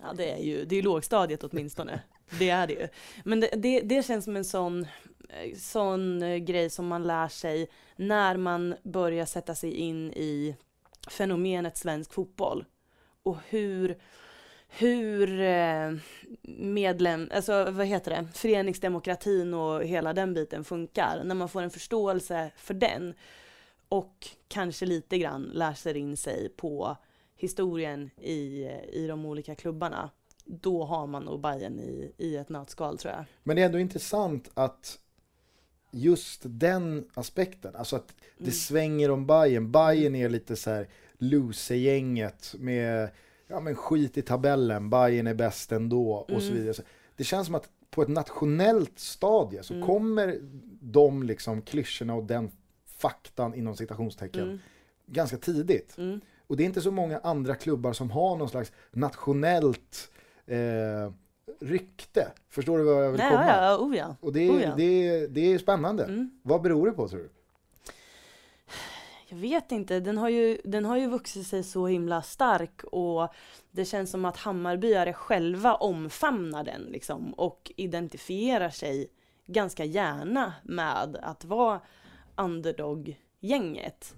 [0.00, 2.00] Ja, det är ju, det är lågstadiet åtminstone.
[2.38, 2.88] Det är det ju.
[3.24, 4.86] Men det, det, det känns som en sån,
[5.28, 10.56] eh, sån eh, grej som man lär sig när man börjar sätta sig in i
[11.10, 12.64] fenomenet svensk fotboll.
[13.22, 13.98] Och hur,
[14.68, 15.92] hur eh,
[16.58, 21.22] medlem, alltså vad heter det, föreningsdemokratin och hela den biten funkar.
[21.24, 23.14] När man får en förståelse för den
[23.88, 26.96] och kanske lite grann läser in sig på
[27.36, 30.10] historien i, i de olika klubbarna.
[30.44, 33.24] Då har man nog Bayern i, i ett nötskal tror jag.
[33.42, 34.98] Men det är ändå intressant att
[35.90, 38.52] just den aspekten, alltså att det Mm.
[38.52, 39.72] svänger om Bayern.
[39.72, 43.08] Bayern är lite så här loser-gänget med
[43.48, 46.54] ja, men skit i tabellen, Bayern är bäst ändå och så Mm.
[46.58, 46.74] vidare.
[46.74, 46.82] Så
[47.16, 49.86] Det känns som att på ett nationellt stadie så Mm.
[49.86, 50.38] kommer
[50.80, 52.50] de liksom klyschorna och den
[52.98, 54.58] faktan inom citationstecken Mm,
[55.06, 55.98] ganska tidigt.
[55.98, 60.10] mm, Och det är inte så många andra klubbar som har någon slags nationellt
[60.46, 61.12] eh,
[61.60, 62.32] rykte.
[62.48, 63.46] Förstår du vad jag vill Nej, komma?
[63.46, 64.16] ja, ja, oh ja.
[64.20, 64.74] Och det, Oh är- ja.
[64.76, 66.04] det, är- det är spännande.
[66.04, 66.30] Mm.
[66.42, 67.30] Vad beror det på tror du?
[69.28, 73.34] Jag vet inte, den har, ju, den har ju vuxit sig så himla stark och
[73.70, 79.08] det känns som att Hammarbyare själva omfamnar den liksom och identifierar sig
[79.46, 81.80] ganska gärna med att vara
[82.36, 84.14] underdog-gänget.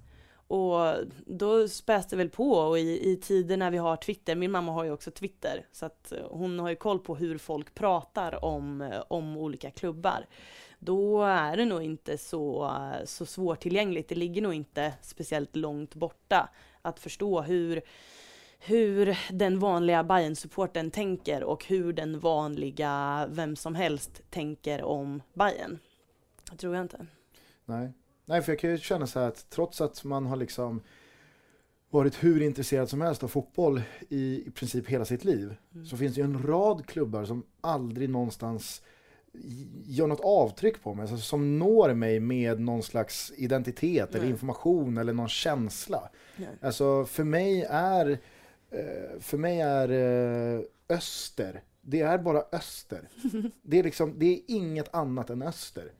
[0.49, 0.94] Och
[1.27, 4.73] då späs det väl på och i, i tider när vi har Twitter, min mamma
[4.73, 8.92] har ju också Twitter, så att hon har ju koll på hur folk pratar om,
[9.09, 10.27] om olika klubbar.
[10.79, 12.73] Då är det nog inte så,
[13.05, 16.49] så svårtillgängligt, det ligger nog inte speciellt långt borta
[16.83, 17.83] att förstå hur,
[18.59, 25.23] hur den vanliga bayern supporten tänker och hur den vanliga vem som helst tänker om
[25.35, 25.79] Bayern.
[26.51, 27.07] Det tror jag inte.
[27.64, 27.93] Nej.
[28.25, 30.83] Nej, för jag kan ju känna så här att trots att man har liksom
[31.91, 35.87] varit hur intresserad som helst av fotboll i, i princip hela sitt liv Mm.
[35.87, 38.83] så finns det ju en rad klubbar som aldrig någonstans
[39.87, 44.31] gör något avtryck på mig, alltså som når mig med någon slags identitet eller Nej.
[44.31, 46.11] information eller någon känsla.
[46.37, 46.49] Nej.
[46.61, 48.11] Alltså för mig är,
[48.71, 53.09] eh, för mig är eh, öster, det är bara öster.
[53.62, 55.93] Det är liksom, det är inget annat än öster.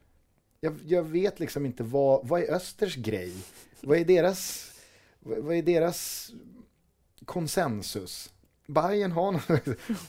[0.61, 3.33] Jag, jag vet liksom inte vad, vad är östers grej?
[3.81, 4.73] Vad är deras,
[5.21, 6.31] vad är deras
[7.25, 8.33] konsensus?
[8.67, 9.41] Bayern har någon,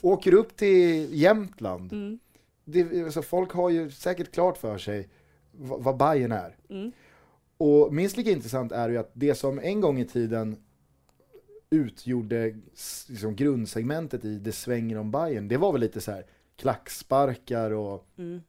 [0.00, 1.92] åker upp till Jämtland.
[1.92, 2.18] Mm.
[2.64, 5.08] Det, alltså folk har ju säkert klart för sig
[5.52, 6.56] vad, vad Bayern är.
[6.68, 6.92] Mm.
[7.56, 10.56] Och minst lika intressant är ju att det som en gång i tiden
[11.70, 12.56] utgjorde
[13.08, 18.06] liksom grundsegmentet i Det svänger om Bayern, det var väl lite så här klacksparkar och
[18.18, 18.40] Mm.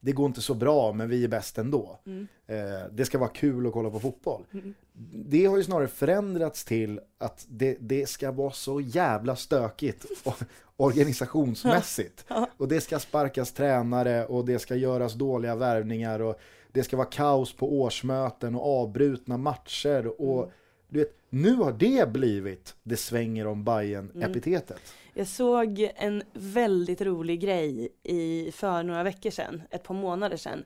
[0.00, 1.98] Det går inte så bra men vi är bäst ändå.
[2.06, 2.28] Mm.
[2.46, 2.56] Eh,
[2.92, 4.44] det ska vara kul att kolla på fotboll.
[4.52, 4.74] Mm.
[5.14, 10.34] Det har ju snarare förändrats till att det, det ska vara så jävla stökigt och,
[10.76, 12.24] organisationsmässigt.
[12.28, 12.48] Ja.
[12.56, 16.38] Och det ska sparkas tränare och det ska göras dåliga värvningar och
[16.72, 20.20] det ska vara kaos på årsmöten och avbrutna matcher.
[20.20, 20.50] Och Mm.
[20.88, 23.64] du vet, nu har det blivit det svänger om Mm.
[23.64, 24.80] Bayern-epitetet.
[25.14, 30.64] Jag såg en väldigt rolig grej i, för några veckor sedan, ett par månader sedan.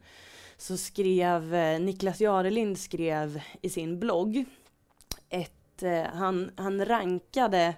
[0.56, 4.44] Så skrev eh, Niklas Jarelind skrev i sin blogg
[5.28, 7.74] ett, eh, han, han rankade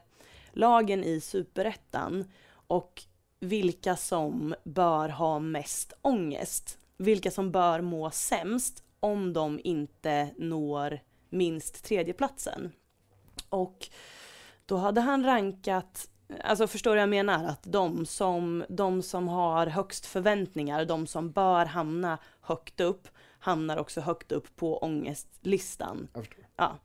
[0.53, 3.03] lagen i superettan och
[3.41, 6.79] vilka som bör ha mest ångest.
[6.97, 11.01] Vilka som bör må sämst om de inte når
[11.31, 12.73] minst tredjeplatsen.
[13.49, 13.89] Och
[14.67, 16.09] då hade han rankat
[16.41, 17.45] Alltså förstår du vad jag menar?
[17.45, 23.09] Att de som, de som har högst förväntningar, de som bör hamna högt upp,
[23.39, 26.09] hamnar också högt upp på ångestlistan.
[26.15, 26.29] Jag.
[26.57, 26.77] Ja.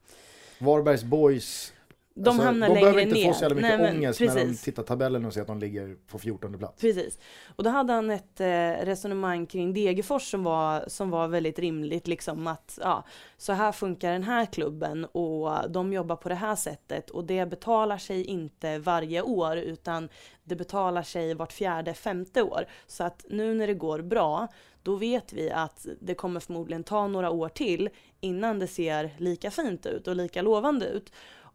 [0.59, 1.73] Varbergs boys,
[2.13, 3.27] De alltså, hamnar de längre behöver inte ner.
[3.27, 4.61] få så jävla mycket Nej, men ångest när de precis.
[4.61, 6.81] tittar tabellen och ser att de ligger på 14 plats.
[6.81, 7.19] Precis.
[7.55, 8.45] Och då hade han ett eh,
[8.85, 13.05] resonemang kring Degerfors som var, som var väldigt rimligt, liksom att ja,
[13.37, 17.45] så här funkar den här klubben och de jobbar på det här sättet och det
[17.45, 20.09] betalar sig inte varje år utan
[20.43, 22.65] det betalar sig vart fjärde, femte år.
[22.87, 24.47] Så att nu när det går bra,
[24.83, 29.51] då vet vi att det kommer förmodligen ta några år till innan det ser lika
[29.51, 31.11] fint ut och lika lovande ut.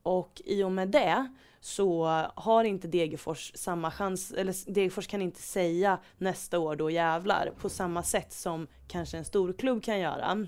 [0.06, 5.42] Och i och med det så har inte Degerfors samma chans, eller Degerfors kan inte
[5.42, 10.46] säga nästa år då jävlar på samma sätt som kanske en storklubb kan göra.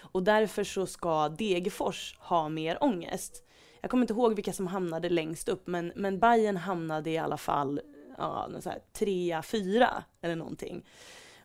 [0.00, 3.44] Och därför så ska Degerfors ha mer ångest.
[3.80, 7.36] jag kommer inte ihåg vilka som hamnade längst upp, men, men Bayern hamnade i alla
[7.36, 7.80] fall
[8.18, 10.86] ja, så här, trea, fyra eller någonting.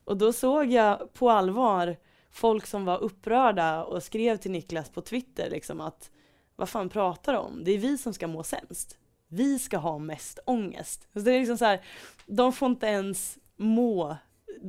[0.03, 1.97] Och då såg jag på allvar
[2.31, 6.11] folk som var upprörda och skrev till Niklas på Twitter liksom att
[6.57, 7.63] vad fan pratar du om?
[7.63, 8.97] Det är vi som ska må sämst.
[9.27, 11.07] Vi ska ha mest ångest.
[11.13, 11.81] Så det är liksom så här,
[12.25, 14.17] de får inte ens må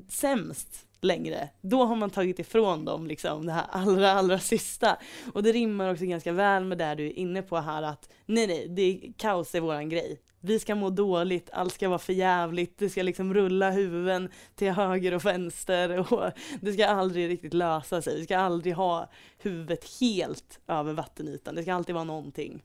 [0.08, 1.48] sämst längre.
[1.60, 4.98] Då har man tagit ifrån dem liksom det här allra, allra sista.
[5.32, 8.46] Och det rimmar också ganska väl med det du är inne på här att nej,
[8.46, 10.20] nej, det är kaos är våran grej.
[10.40, 14.72] Vi ska må dåligt, allt ska vara för jävligt, det ska liksom rulla huvuden till
[14.72, 18.18] höger och vänster och det ska aldrig riktigt lösa sig.
[18.18, 22.62] Vi ska aldrig ha huvudet helt över vattenytan, det ska alltid vara någonting.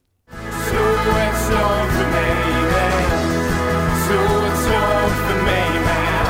[0.69, 0.81] Slå
[1.17, 3.43] ett slag för mig med
[4.05, 6.25] Slå ett slag för mig med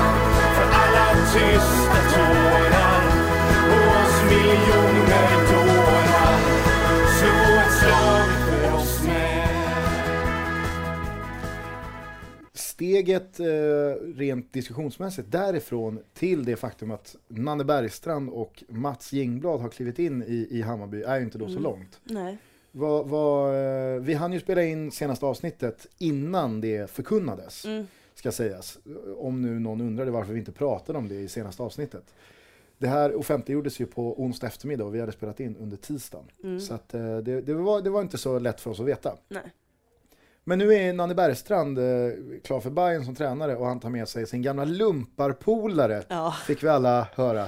[0.56, 3.04] För alla tysta tårar
[3.70, 4.83] hos oss miljoner
[12.84, 13.46] Steget eh,
[14.16, 20.24] rent diskussionsmässigt därifrån till det faktum att Nanne Bergstrand och Mats Jingblad har klivit in
[20.24, 21.64] i, i Hammarby är ju inte då så Mm.
[21.64, 22.00] långt.
[22.04, 22.38] Nej.
[22.72, 23.50] Vad, vad,
[23.96, 27.88] eh, vi hann ju spela in senaste avsnittet innan det förkunnades, Mm.
[28.16, 28.78] ska sägas.
[29.18, 32.04] Om nu någon undrade varför vi inte pratade om det i senaste avsnittet.
[32.78, 36.26] Det här offentliggjordes ju på onsdag eftermiddag och vi hade spelat in under tisdagen.
[36.44, 36.60] Mm.
[36.60, 39.18] Så att, eh, det, det, var, det var inte så lätt för oss att veta.
[39.30, 39.42] Nej.
[40.44, 41.84] Men nu är Nanne Bergstrand eh,
[42.44, 46.64] klar för Bayern som tränare och han tar med sig sin gamla lumparpolare, Ja, fick
[46.64, 47.48] vi alla höra.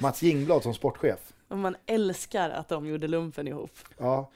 [0.00, 1.32] Mats Jingblad som sportchef.
[1.48, 3.70] man älskar att de gjorde lumpen ihop.
[3.98, 4.30] Ja.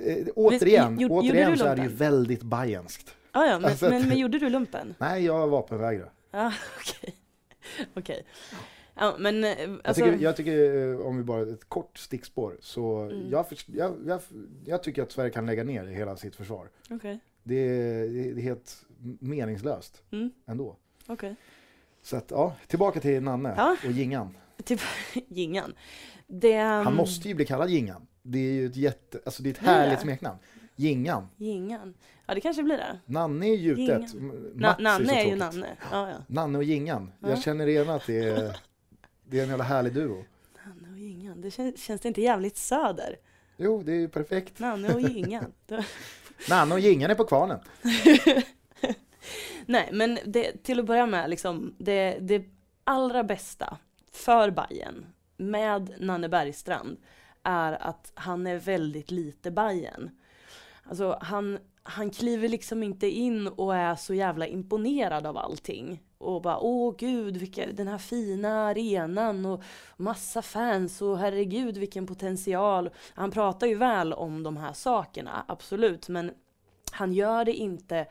[0.00, 3.14] Eh, återigen, gjorde- gjorde återigen du så är det ju väldigt Bayernskt.
[3.32, 4.94] Ja, ja, men, Alltså, men, men gjorde du lumpen?
[4.98, 6.10] Nej, jag vapenvägrar.
[6.30, 7.14] Ja, okej.
[7.94, 8.26] Okej.
[8.98, 12.56] Ja, men eh, Jag alltså, tycker, jag tycker, eh, om vi bara ett kort stickspår,
[12.60, 13.30] så Mm.
[13.30, 14.20] jag, jag, jag,
[14.64, 16.68] jag tycker att Sverige kan lägga ner hela sitt försvar.
[16.90, 18.84] okej, Det är, det är helt
[19.20, 20.30] meningslöst Mm.
[20.46, 20.76] ändå.
[21.06, 21.34] okej.
[22.02, 23.76] Så att, ja, tillbaka till Nanne Ja.
[23.84, 24.36] och Gingan.
[24.64, 24.80] Typ
[25.28, 25.74] Gingan.
[26.26, 28.06] Det, Han um, måste ju bli kallad Gingan.
[28.22, 30.38] Det är ju ett jätte, alltså det är ett härligt smeknamn.
[30.76, 31.28] Gingan.
[31.36, 31.94] Gingan.
[32.26, 32.98] Ja, det kanske blir det.
[33.06, 34.14] Nanne är gjutet.
[34.54, 35.36] Nanne så är ju.
[35.36, 35.66] Nanne.
[35.92, 36.16] Ja, ja.
[36.26, 37.12] Nanne och Gingan.
[37.20, 37.28] Ja.
[37.28, 38.56] Jag känner igen att det är,
[39.30, 40.24] det är en jävla härlig duo.
[40.66, 41.40] Nanne och Gingan.
[41.40, 43.16] Det känns, känns det inte jävligt söder?
[43.56, 44.58] Jo, det är ju perfekt.
[44.58, 45.52] Nanne och Gingan.
[45.66, 45.84] Det-
[46.50, 47.58] Nanne och Gingan är på kvarnen.
[49.66, 52.44] Nej, men det, till att börja med, liksom, det, det
[52.84, 53.78] allra bästa
[54.12, 56.96] för Bayern med Nanne Bergstrand
[57.42, 60.10] är att han är väldigt lite Bayern.
[60.84, 66.02] Alltså han, han kliver liksom inte in och är så jävla imponerad av allting.
[66.18, 69.62] Och bara åh gud, vilka, den här fina arenan och
[69.96, 72.90] massa fans och herregud vilken potential.
[73.14, 76.30] Han pratar ju väl om de här sakerna, absolut, men
[76.92, 78.06] han gör det inte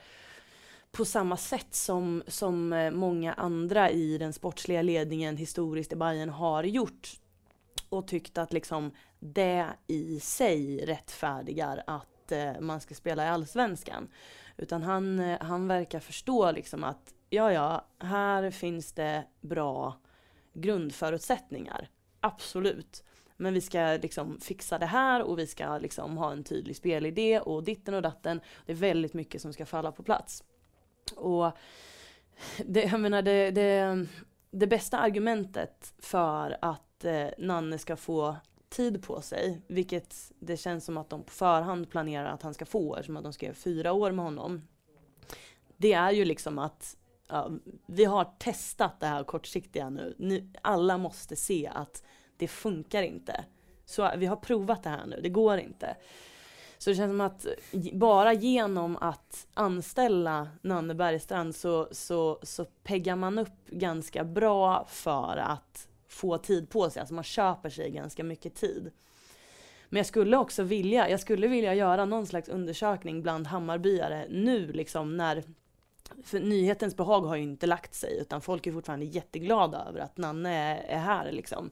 [0.91, 6.30] på samma sätt som, som eh, många andra i den sportsliga ledningen historiskt i Bayern
[6.30, 7.10] har gjort.
[7.89, 14.08] Och tyckt att liksom det i sig rättfärdigar att eh, man ska spela i allsvenskan.
[14.58, 19.96] Utan han, eh, han verkar förstå liksom att ja, ja, här finns det bra
[20.54, 21.90] grundförutsättningar.
[22.20, 23.04] Absolut.
[23.38, 27.40] Men vi ska liksom fixa det här och vi ska liksom ha en tydlig spelidé
[27.40, 28.42] och ditten och datten.
[28.66, 30.44] Det är väldigt mycket som ska falla på plats.
[31.16, 31.52] Och
[32.66, 34.06] det, jag menar det, det,
[34.52, 38.36] det bästa argumentet för att eh, Nanne ska få
[38.70, 42.66] tid på sig, vilket det känns som att de på förhand planerar att han ska
[42.66, 44.68] få, eftersom att de skrev fyra år med honom.
[45.78, 47.52] Det är ju liksom att ja,
[47.86, 50.16] vi har testat det här kortsiktiga nu.
[50.18, 50.50] nu.
[50.62, 52.04] Alla måste se att
[52.38, 53.46] det funkar inte.
[53.86, 55.96] Så vi har provat det här nu, det går inte.
[56.78, 57.46] Så det känns som att
[57.94, 65.38] bara genom att anställa Nanne Bergstrand så, så, så peggar man upp ganska bra för
[65.38, 67.00] att få tid på sig.
[67.00, 68.92] Alltså man köper sig ganska mycket tid.
[69.90, 74.72] Men jag skulle också vilja, jag skulle vilja göra någon slags undersökning bland Hammarbyare nu
[74.72, 75.44] liksom när
[76.24, 80.17] för nyhetens behag har ju inte lagt sig utan folk är fortfarande jätteglada över att
[80.17, 81.72] Nanne är, är här liksom.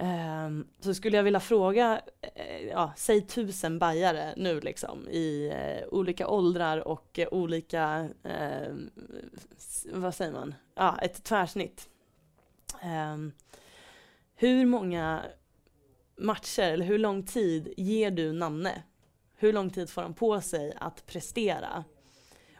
[0.00, 2.00] Um, så skulle jag vilja fråga,
[2.36, 8.90] uh, ja, säg tusen bajare nu liksom i uh, olika åldrar och uh, olika, ehm,
[9.92, 11.88] vad säger man, ja, ett tvärsnitt.
[12.84, 13.32] Um,
[14.36, 15.22] hur många
[16.16, 18.82] matcher eller hur lång tid ger du Nanne?
[19.36, 21.84] Hur lång tid får han på sig att prestera?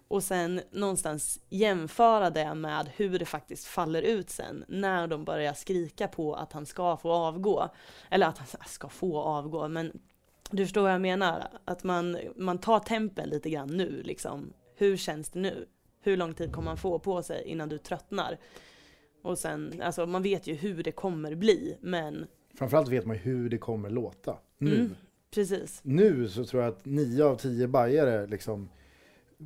[0.08, 5.52] Och sen någonstans jämföra det med hur det faktiskt faller ut sen när de börjar
[5.52, 7.68] skrika på att han ska få avgå.
[8.10, 9.92] Eller att han ska få avgå, men
[10.50, 11.48] Du förstår vad jag menar?
[11.64, 14.52] Att man, man tar tempen lite grann nu liksom.
[14.76, 15.66] Hur känns det nu?
[16.00, 18.38] Hur lång tid kommer man få på sig innan du tröttnar?
[19.22, 22.26] Och sen, alltså man vet ju hur det kommer bli, men
[22.58, 24.36] Framförallt vet man hur det kommer låta.
[24.58, 24.74] Nu.
[24.74, 24.94] Mm,
[25.34, 25.80] precis.
[25.82, 28.68] Nu så tror jag att nio av tio bajare liksom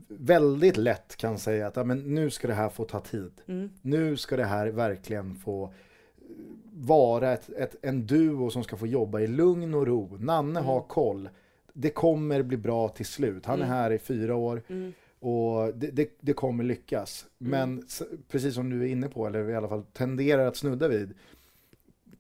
[0.09, 3.33] väldigt lätt kan säga att ja, men nu ska det här få ta tid.
[3.47, 5.73] Mm, Nu ska det här verkligen få
[6.75, 10.17] vara ett, ett, en duo som ska få jobba i lugn och ro.
[10.21, 11.29] Nanne har koll.
[11.73, 13.47] Det kommer bli bra till slut.
[13.47, 13.77] Han är Mm.
[13.77, 17.27] här i fyra år mm, och det, det, det kommer lyckas.
[17.39, 20.89] Men s- precis som du är inne på, eller i alla fall tenderar att snudda
[20.89, 21.15] vid,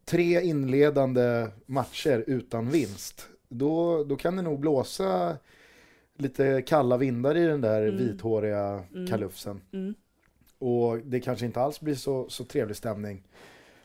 [0.04, 5.36] tre inledande matcher utan vinst, då, då kan det nog blåsa
[6.22, 7.96] lite kalla vindar i den där Mm.
[7.96, 9.06] vithåriga Mm.
[9.06, 9.60] kalufsen.
[9.72, 9.94] mm,
[10.58, 13.22] Och det kanske inte alls blir så, så trevlig stämning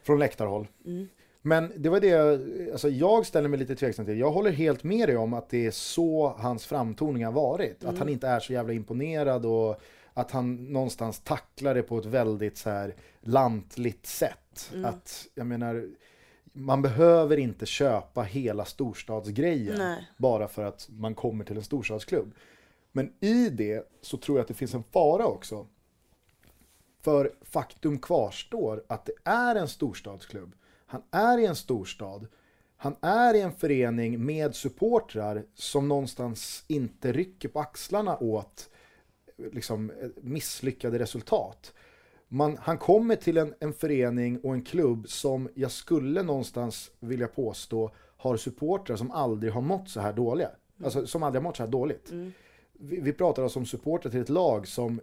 [0.03, 0.67] från läktarhåll.
[0.85, 1.07] mm,
[1.41, 2.39] Men det var det jag,
[2.71, 4.19] alltså jag ställer mig lite tveksam till.
[4.19, 7.83] Jag håller helt med dig om att det är så hans framtoning har varit.
[7.85, 9.81] Att han inte är så jävla imponerad och
[10.13, 14.69] att han någonstans tacklar det på ett väldigt så här lantligt sätt.
[14.73, 14.85] Mm.
[14.85, 15.85] Att, jag menar,
[16.57, 20.07] man behöver inte köpa hela storstadsgrejen Nej.
[20.17, 22.33] bara för att man kommer till en storstadsklubb.
[22.91, 25.67] Men i det så tror jag att det finns en fara också.
[27.01, 30.55] För faktum kvarstår att det är en storstadsklubb.
[30.85, 32.27] Han är i en storstad.
[32.77, 38.69] Han är i en förening med supportrar som någonstans inte rycker på axlarna åt
[39.37, 39.91] liksom,
[40.21, 41.73] misslyckade resultat.
[42.27, 47.27] Man, han kommer till en, en förening och en klubb som jag skulle någonstans vilja
[47.27, 50.49] påstå har supportrar som aldrig har mått så här dåliga.
[50.83, 52.11] Alltså som aldrig har mått så här dåligt.
[52.11, 52.33] Mm.
[52.73, 54.99] Vi, vi pratar alltså om supportrar till ett lag som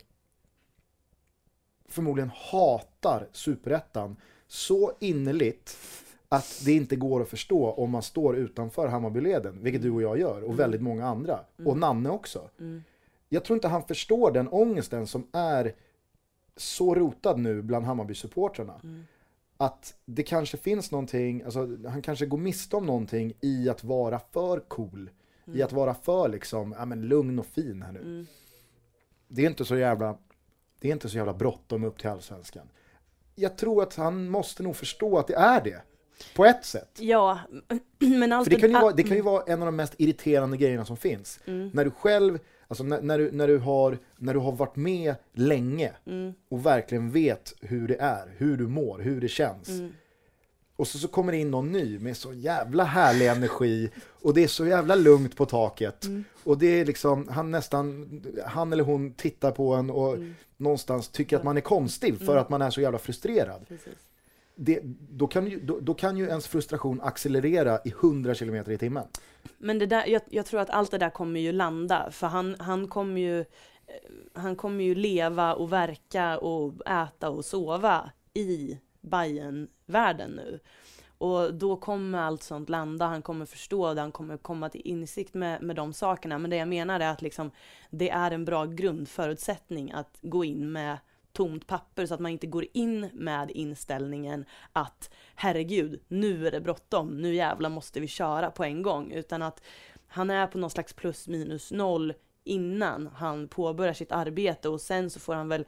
[1.88, 5.78] förmodligen hatar superettan så innerligt
[6.28, 10.18] att det inte går att förstå om man står utanför Hammarbyleden, vilket du och jag
[10.18, 11.40] gör, och väldigt många andra.
[11.64, 12.50] Och Nanne också.
[12.60, 12.82] Mm.
[13.28, 15.74] Jag tror inte han förstår den ångesten som är
[16.56, 18.80] så rotad nu bland Hammarby-supportrarna.
[18.82, 19.06] Mm.
[19.56, 24.20] Att det kanske finns någonting, alltså han kanske går miste om någonting i att vara
[24.32, 25.10] för cool.
[25.46, 28.00] I att vara för liksom, ja men lugn och fin här nu.
[28.00, 28.26] Mm.
[29.28, 30.18] Det är inte så jävla,
[30.80, 32.68] det är inte så jävla bråttom upp till allsvenskan.
[33.34, 35.82] Jag tror att han måste nog förstå att det är det.
[36.36, 36.98] På ett sätt.
[37.00, 37.38] Ja,
[37.98, 39.94] men allt För det kan, ju vara, det kan ju vara en av de mest
[39.98, 41.40] irriterande grejerna som finns.
[41.44, 41.70] Mm.
[41.74, 42.38] När du själv,
[42.68, 46.32] alltså när, när, du, när, du har, när du har varit med länge Mm.
[46.48, 49.68] och verkligen vet hur det är, hur du mår, hur det känns.
[49.68, 49.92] Mm.
[50.76, 53.90] Och så, så kommer det in någon ny med så jävla härlig energi
[54.22, 56.04] och det är så jävla lugnt på taket.
[56.04, 56.24] Mm.
[56.44, 60.34] Och det är liksom, han nästan, han eller hon tittar på en och Mm.
[60.56, 63.64] någonstans tycker att man är konstig för att man är så jävla frustrerad.
[63.68, 63.94] Precis.
[64.54, 68.78] Det, då, kan ju, då, då kan ju ens frustration accelerera i 100 km i
[68.78, 69.04] timmen.
[69.58, 72.56] Men det där, jag, jag tror att allt det där kommer ju landa, för han,
[72.58, 73.44] han kommer ju eh,
[74.32, 80.60] han kommer ju leva och verka och äta och sova i bayern världen nu.
[81.18, 85.34] Och då kommer allt sånt landa, han kommer förstå det, han kommer komma till insikt
[85.34, 86.38] med, med de sakerna.
[86.38, 87.50] Men det jag menar är att liksom,
[87.90, 90.98] det är en bra grundförutsättning att gå in med
[91.34, 96.60] tomt papper så att man inte går in med inställningen att herregud, nu är det
[96.60, 99.12] bråttom, nu jävla måste vi köra på en gång.
[99.12, 99.62] Utan att
[100.06, 105.10] han är på någon slags plus minus noll innan han påbörjar sitt arbete och sen
[105.10, 105.64] så får han väl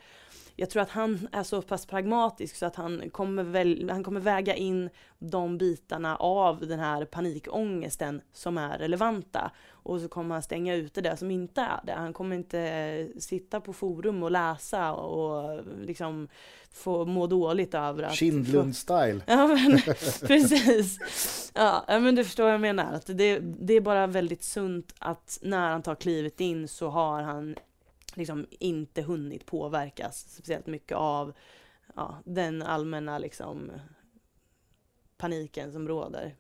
[0.57, 4.21] jag tror att han är så pass pragmatisk så att han kommer, väl, han kommer
[4.21, 9.51] väga in de bitarna av den här panikångesten som är relevanta.
[9.69, 11.93] Och så kommer han stänga ute det som inte är det.
[11.93, 16.29] Han kommer inte eh, sitta på forum och läsa och liksom
[16.71, 18.13] få må dåligt över att...
[18.15, 19.21] Kindlund-style.
[19.27, 19.81] Ja men
[20.29, 20.99] precis.
[21.55, 22.93] Ja ja, men du förstår vad jag menar.
[22.93, 27.23] Att det, det är bara väldigt sunt att när han tar klivet in så har
[27.23, 27.57] han
[28.17, 31.33] liksom inte hunnit påverkas speciellt mycket av
[31.95, 33.71] ja, den allmänna liksom
[35.17, 36.37] paniken som råder.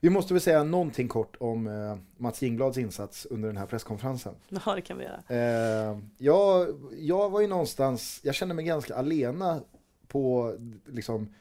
[0.00, 4.34] Vi måste väl säga någonting kort om eh, Mats Jingblads insats under den här presskonferensen.
[4.66, 5.22] Ja det kan vi göra.
[5.28, 6.68] Eh, jag,
[6.98, 9.62] jag var ju någonstans, jag kände mig ganska alena
[10.08, 10.54] på,
[10.86, 11.34] liksom,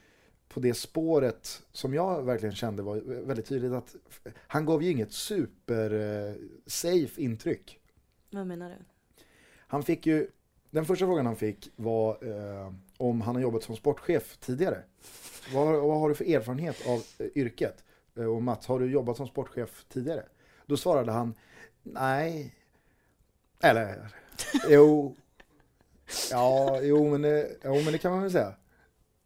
[0.50, 3.96] på det spåret som jag verkligen kände var väldigt tydligt att
[4.48, 6.34] han gav ju inget super eh,
[6.66, 7.80] safe intryck.
[8.32, 8.76] Vad menar du?
[9.72, 10.28] Han fick ju,
[10.70, 14.84] den första frågan han fick var eh, om han har jobbat som sportchef tidigare.
[15.54, 17.84] Vad, vad har du för erfarenhet av eh, yrket?
[18.18, 20.24] Eh, och Mats, har du jobbat som sportchef tidigare?
[20.66, 21.34] Då svarade han,
[21.84, 22.56] nej.
[23.64, 24.08] Eller,
[24.70, 25.16] jo.
[26.32, 28.54] Ja, jo men, det, jo men det kan man väl säga.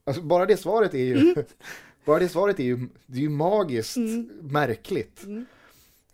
[0.03, 1.35] Alltså, bara det svaret är ju,
[2.05, 4.29] bara det svaret är ju, det är ju magiskt Mm.
[4.41, 5.23] märkligt.
[5.23, 5.45] Mm.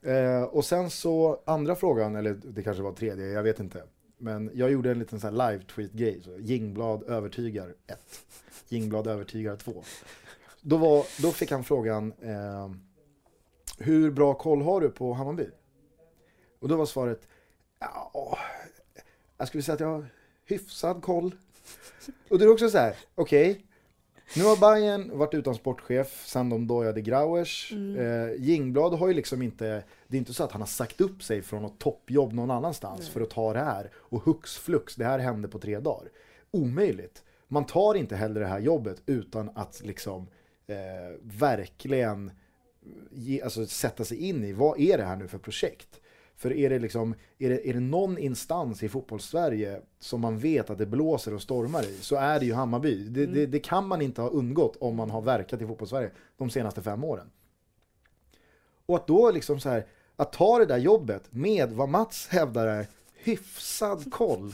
[0.02, 3.84] Eh, och sen så andra frågan, eller det kanske var tredje, jag vet inte.
[4.22, 6.22] Men jag gjorde en liten live-tweet-grej.
[6.40, 8.00] Jingblad övertygar 1.
[8.68, 9.84] Jingblad övertygar 2.
[10.62, 12.72] Då, var, då fick han frågan, eh,
[13.78, 15.48] hur bra koll har du på Hammarby?
[16.60, 17.28] Och då var svaret,
[17.80, 18.38] ja,
[19.38, 20.06] jag skulle säga att jag har
[20.46, 21.36] hyfsad koll.
[22.30, 23.66] Och då är det också så här, okej,
[24.36, 27.72] nu har Bayern varit utan sportchef sen de dojade Grauers.
[27.72, 31.24] Eh, Jingblad har ju liksom inte, det är inte så att han har sagt upp
[31.24, 33.92] sig från något toppjobb någon annanstans för att ta det här.
[33.96, 36.10] Och hux flux, det här hände på tre dagar.
[36.52, 37.24] Omöjligt.
[37.48, 40.28] Man tar inte heller det här jobbet utan att liksom
[40.68, 40.76] eh,
[41.22, 42.32] verkligen
[43.12, 46.00] ge, alltså, sätta sig in i vad är det här nu för projekt.
[46.40, 50.70] För är det, liksom, är, det, är det någon instans i fotbollssverige som man vet
[50.70, 53.04] att det blåser och stormar i så är det ju Hammarby.
[53.04, 56.50] Det, det, det kan man inte ha undgått om man har verkat i fotbollssverige de
[56.50, 57.30] senaste fem åren.
[58.86, 59.86] Och att då liksom så här,
[60.16, 64.54] att ta det där jobbet med vad Mats hävdar är hyfsad koll.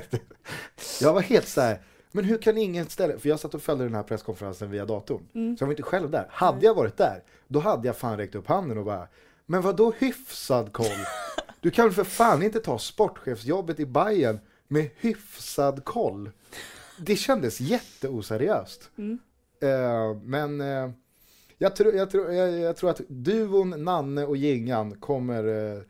[1.00, 1.78] jag var helt så här,
[2.12, 5.22] men hur kan ingen ställa, för jag satt och följde den här presskonferensen via datorn.
[5.32, 6.26] Så jag var inte själv där.
[6.30, 9.08] Hade jag varit där, då hade jag fan räckt upp handen och bara,
[9.46, 11.04] men vad då hyfsad koll?
[11.60, 14.38] Du kan väl för fan inte ta sportchefsjobbet i Bayern
[14.68, 16.30] med hyfsad koll?
[16.98, 18.90] Det kändes jätteoseriöst.
[19.60, 20.90] Eh, men eh,
[21.58, 25.44] jag, tror, jag, tror, jag, jag tror att duon Nanne och Gingan kommer...
[25.44, 25.82] Eh,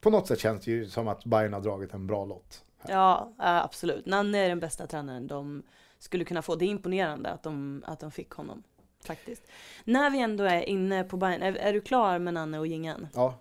[0.00, 2.64] på något sätt känns det ju som att Bayern har dragit en bra lott.
[2.88, 4.06] Ja, ja, absolut.
[4.06, 5.62] Nanne är den bästa tränaren de
[5.98, 6.54] skulle kunna få.
[6.54, 8.62] Det är imponerande att de, att de fick honom.
[9.06, 9.42] Faktiskt.
[9.84, 13.08] När vi ändå är inne på Bayern, är, är du klar med Nanne och Gingan?
[13.14, 13.34] Ja,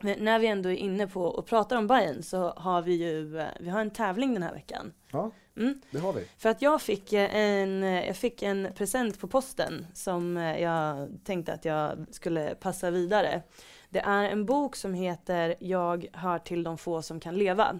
[0.00, 3.38] Men När vi ändå är inne på och pratar om Bayern så har vi ju,
[3.38, 4.92] eh, vi har en tävling den här veckan.
[5.12, 5.80] ja Mm.
[5.90, 6.24] det har vi.
[6.38, 11.08] För att jag fick eh, en, eh, jag fick en present på posten som jag
[11.24, 13.42] tänkte att jag skulle passa vidare.
[13.88, 17.78] Det är en bok som heter Jag hör till de få som kan leva.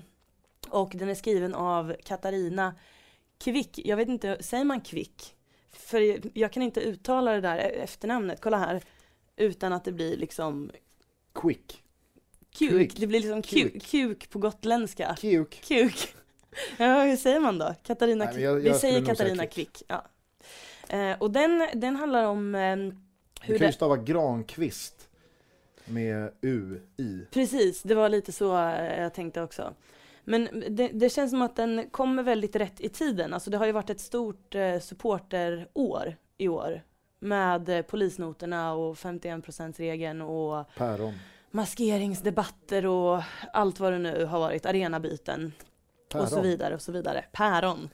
[0.69, 2.75] Och den är skriven av Katarina
[3.39, 3.81] Kvick.
[3.85, 5.36] Jag vet inte, säger man Kvick?
[5.79, 8.81] För jag kan inte uttala det där efternamnet, kolla här.
[9.37, 10.71] Utan att det blir liksom
[11.35, 11.83] Quick.
[12.59, 12.71] kuk.
[12.71, 12.97] Kvick.
[12.97, 13.83] Det blir liksom kuk, Kuk.
[13.87, 15.17] kuk på gotländska.
[15.21, 15.61] Kuk.
[15.65, 16.15] Kuk.
[16.77, 17.75] Ja, hur säger man då?
[17.83, 18.45] Katarina Nej, Kvick.
[18.45, 19.73] jag- Vi jag säger säga Katarina Kvick.
[19.73, 19.83] Kvick.
[19.89, 20.05] Ja.
[20.97, 22.93] Eh, och den, den handlar om eh, Du
[23.41, 25.09] hur kan ju stava Granqvist
[25.85, 27.21] med U i.
[27.31, 29.75] Precis, det var lite så eh, jag tänkte också.
[30.29, 33.35] Men det, det känns som att den kommer väldigt rätt i tiden.
[33.35, 36.83] Alltså det har ju varit ett stort eh, supporterår i år.
[37.19, 41.15] Med eh, polisnoterna och 51%-regeln och Päron.
[41.51, 43.23] maskeringsdebatter och
[43.53, 45.53] allt vad det nu har varit, arenabyten.
[46.15, 46.43] och så Päron.
[46.43, 47.25] vidare och så vidare.
[47.33, 47.89] Päron.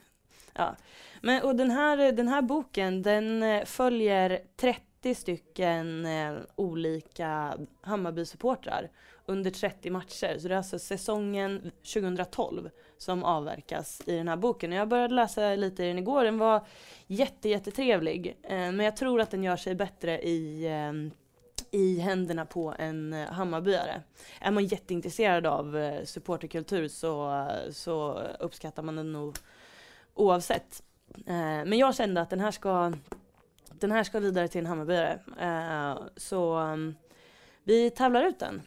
[0.53, 0.75] Ja.
[1.21, 8.89] Men, och den här, den här boken den eh, följer 30 stycken eh, olika Hammarby-supportrar
[9.25, 10.37] under 30 matcher.
[10.39, 14.71] Så det är alltså säsongen 2012 som avverkas i den här boken.
[14.71, 16.23] Och jag började läsa lite i den igår.
[16.23, 16.65] Den var
[17.07, 18.37] jätte, jättetrevlig.
[18.43, 21.13] Eh, men jag tror att den gör sig bättre i eh,
[21.71, 24.01] i händerna på en eh, Hammarbyare.
[24.41, 29.37] Är man jätteintresserad av eh, supporterkultur så, eh, så uppskattar man den nog
[30.13, 30.83] oavsett.
[31.15, 32.93] Eh, Men jag kände att den här ska,
[33.71, 35.19] den här ska vidare till en Hammarbyare.
[35.39, 36.95] Eh, så mm,
[37.63, 38.61] vi tävlar ut den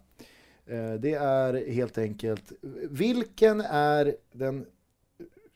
[0.72, 2.52] Eh, det är helt enkelt,
[2.90, 4.66] vilken är den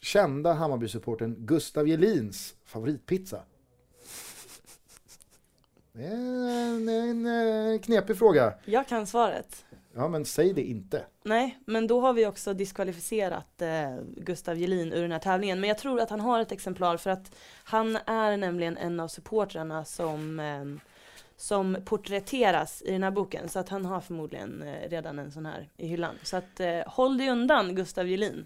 [0.01, 3.41] kända Hammarby-supporten Gustav Jelins favoritpizza?
[5.91, 8.53] Det är en, en, en knepig fråga.
[8.66, 9.66] Jag kan svaret.
[9.93, 11.05] Ja, men säg det inte.
[11.24, 15.59] Nej, men då har vi också diskvalificerat eh, Gustav Gelin ur den här tävlingen.
[15.59, 19.07] Men jag tror att han har ett exemplar för att han är nämligen en av
[19.07, 20.66] supportrarna som, eh,
[21.38, 23.49] som porträtteras i den här boken.
[23.49, 26.15] Så att han har förmodligen eh, redan en sån här i hyllan.
[26.23, 28.45] Så att eh, håll dig undan Gustav Julin.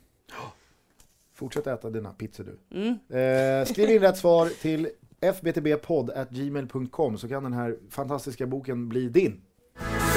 [1.33, 2.59] Fortsätt äta dina pizzor du.
[2.77, 2.99] Mm.
[3.09, 4.89] Eh, skriv in rätt svar till
[5.21, 9.41] fbtbpodd.gmail.com så kan den här fantastiska boken bli din.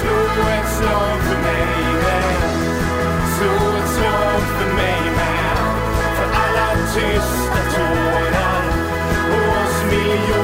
[0.01, 2.33] Slå ett slag för mig med
[3.37, 5.57] Slå ett slag för mig med
[6.16, 8.64] För alla tysta tårar
[9.33, 10.41] Och oss miljoner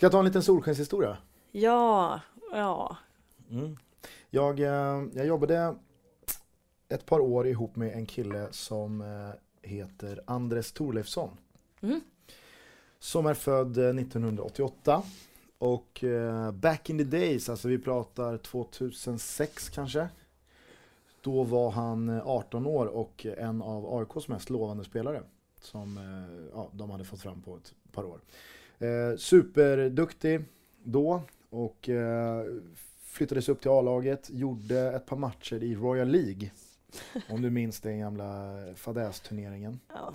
[0.00, 1.16] Ska jag ta en liten solskenshistoria?
[1.52, 2.20] Ja,
[2.52, 2.96] ja.
[4.30, 5.74] Jag, eh, jag jobbade
[6.88, 11.30] ett par år ihop med en kille som eh, heter Andres Thorleifsson.
[11.80, 12.00] Mm.
[12.98, 15.02] Som är född eh, 1988.
[15.58, 20.08] Och eh, back in the days, alltså vi pratar 2006 kanske.
[21.20, 25.22] Då var han eh, 18 år och en av AIKs mest lovande spelare.
[25.60, 25.98] Som
[26.54, 28.20] ja, de hade fått fram på ett par år.
[28.80, 30.44] Eh, superduktig
[30.82, 32.44] då och eh,
[33.02, 34.30] flyttades upp till A-laget.
[34.30, 36.50] Gjorde ett par matcher i Royal League.
[37.28, 39.80] Om du minns den gamla fadästurneringen.
[39.94, 40.14] ja.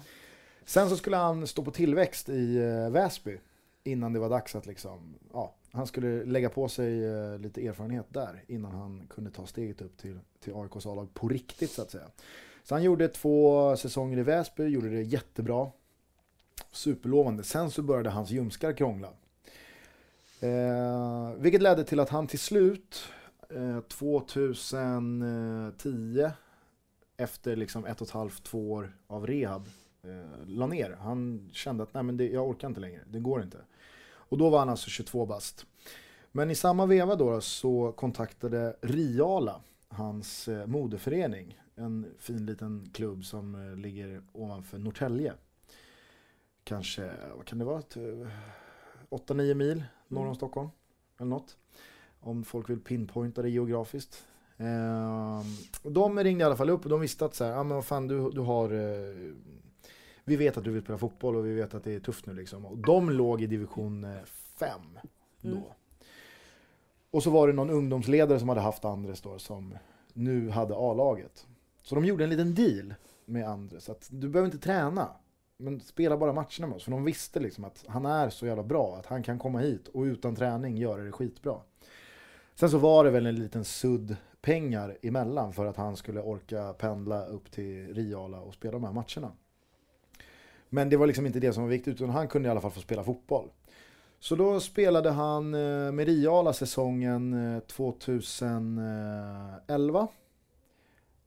[0.66, 3.38] Sen så skulle han stå på tillväxt i eh, Väsby
[3.84, 8.06] innan det var dags att liksom, ja, han skulle lägga på sig eh, lite erfarenhet
[8.10, 11.92] där innan han kunde ta steget upp till, till AIKs A-lag på riktigt så att
[11.92, 12.08] säga.
[12.64, 15.72] Så han gjorde två säsonger i Väsby, gjorde det jättebra.
[16.72, 17.44] Superlovande.
[17.44, 19.10] Sen så började hans ljumskar krångla.
[20.40, 23.04] Eh, vilket ledde till att han till slut,
[23.50, 26.32] eh, 2010,
[27.18, 29.68] efter liksom ett och ett halvt, två år av rehab,
[30.04, 30.10] eh,
[30.46, 30.98] la ner.
[31.02, 33.58] Han kände att nej men det, jag orkar inte längre, det går inte.
[34.08, 35.66] Och då var han alltså 22 bast.
[36.32, 40.68] Men i samma veva då så kontaktade Riala, hans modeförening.
[40.68, 45.34] moderförening, en fin liten klubb som eh, ligger ovanför Norrtälje.
[46.66, 48.28] Kanske, vad kan det vara, ett, eh,
[49.10, 50.36] 8-9 mil norr om Mm.
[50.36, 50.70] Stockholm.
[51.20, 51.58] Eller något.
[52.20, 54.26] Om folk vill pinpointa det geografiskt.
[54.58, 55.40] Eh,
[55.84, 57.76] och de ringde i alla fall upp och de visste att så här, ah, men
[57.76, 59.34] vad fan du, du har eh,
[60.24, 62.34] Vi vet att du vill spela fotboll och vi vet att det är tufft nu
[62.34, 62.66] liksom.
[62.66, 64.08] Och de låg i division
[64.60, 64.80] 5
[65.42, 65.50] då.
[65.50, 65.64] Mm.
[67.12, 69.78] Och så var det någon ungdomsledare som hade haft Andres då som
[70.14, 71.48] nu hade A-laget.
[71.82, 72.94] Så de gjorde en liten deal
[73.26, 75.10] med Andres att du behöver inte träna.
[75.58, 76.84] Men spela bara matcherna med oss.
[76.84, 79.88] För de visste liksom att han är så jävla bra att han kan komma hit
[79.88, 81.56] och utan träning göra det skitbra.
[82.56, 86.74] Sen så var det väl en liten sudd pengar emellan för att han skulle orka
[86.74, 89.32] pendla upp till Riala och spela de här matcherna.
[90.70, 92.72] Men det var liksom inte det som var viktigt utan han kunde i alla fall
[92.72, 93.50] få spela fotboll.
[94.20, 100.08] Så då spelade han eh, med Riala säsongen eh, 2011.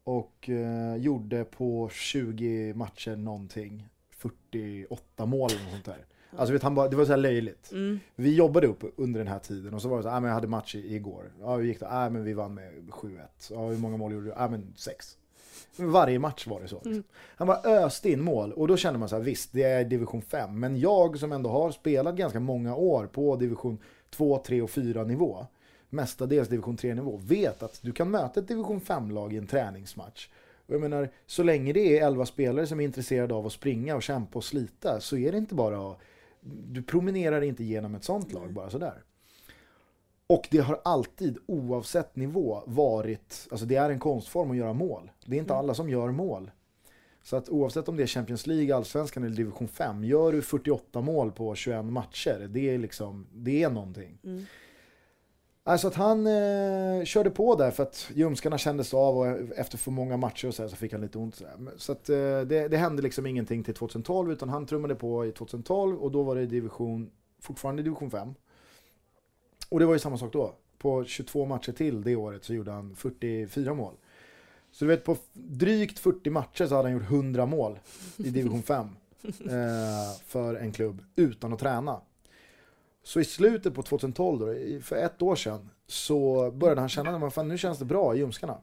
[0.04, 3.88] Och eh, gjorde på 20 matcher någonting
[4.18, 6.04] 48 mål eller sånt där.
[6.36, 7.72] Alltså vet, han bara, det var så här löjligt.
[7.72, 8.00] Mm.
[8.14, 10.28] Vi jobbade upp under den här tiden och så var det så här, ah, men
[10.28, 11.32] jag hade match i- igår.
[11.40, 11.88] Ja, hur gick det?
[11.90, 13.50] Ah, men vi vann med 7-1.
[13.50, 14.32] Ja, hur många mål gjorde du?
[14.36, 15.16] Ah, men 6.
[15.76, 16.74] Varje match var det så.
[16.74, 16.92] liksom.
[16.92, 17.04] Mm.
[17.36, 20.22] Han bara öste in mål och då kände man så här, visst det är division
[20.22, 20.60] 5.
[20.60, 23.78] Men jag som ändå har spelat ganska många år på division
[24.10, 25.46] 2, 3 och 4 nivå.
[25.90, 27.16] Mestadels division 3 nivå.
[27.22, 30.28] Vet att du kan möta ett division 5-lag i en träningsmatch.
[30.68, 33.96] Och jag menar, så länge det är 11 spelare som är intresserade av att springa
[33.96, 35.96] och kämpa och slita så är det inte bara
[36.40, 39.02] du promenerar inte genom ett sånt lag bara sådär.
[40.26, 45.10] Och det har alltid, oavsett nivå, varit, alltså det är en konstform att göra mål.
[45.26, 45.58] Det är inte Mm.
[45.64, 46.50] alla som gör mål.
[47.22, 51.00] Så att oavsett om det är Champions League, Allsvenskan eller Division 5, gör du 48
[51.00, 54.18] mål på 21 matcher, det är liksom, det är någonting.
[54.24, 54.44] Mm.
[55.68, 59.90] Alltså att han eh, körde på där för att ljumskarna kändes av och efter för
[59.90, 61.34] många matcher och så, här så fick han lite ont.
[61.34, 61.44] Så,
[61.76, 65.32] så att eh, det, det hände liksom ingenting till 2012 utan han trummade på i
[65.32, 67.10] 2012 och då var det division,
[67.40, 68.34] fortfarande division 5.
[69.68, 70.54] Och det var ju samma sak då.
[70.78, 73.94] På 22 matcher till det året så gjorde han 44 mål.
[74.72, 77.78] Så du vet på drygt 40 matcher så hade han gjort 100 mål
[78.16, 78.86] i division 5.
[79.50, 82.00] Eh, för en klubb utan att träna.
[83.08, 84.46] Så i slutet på 2012, då,
[84.82, 88.58] för ett år sedan, så började han känna att nu känns det bra i ljumskarna.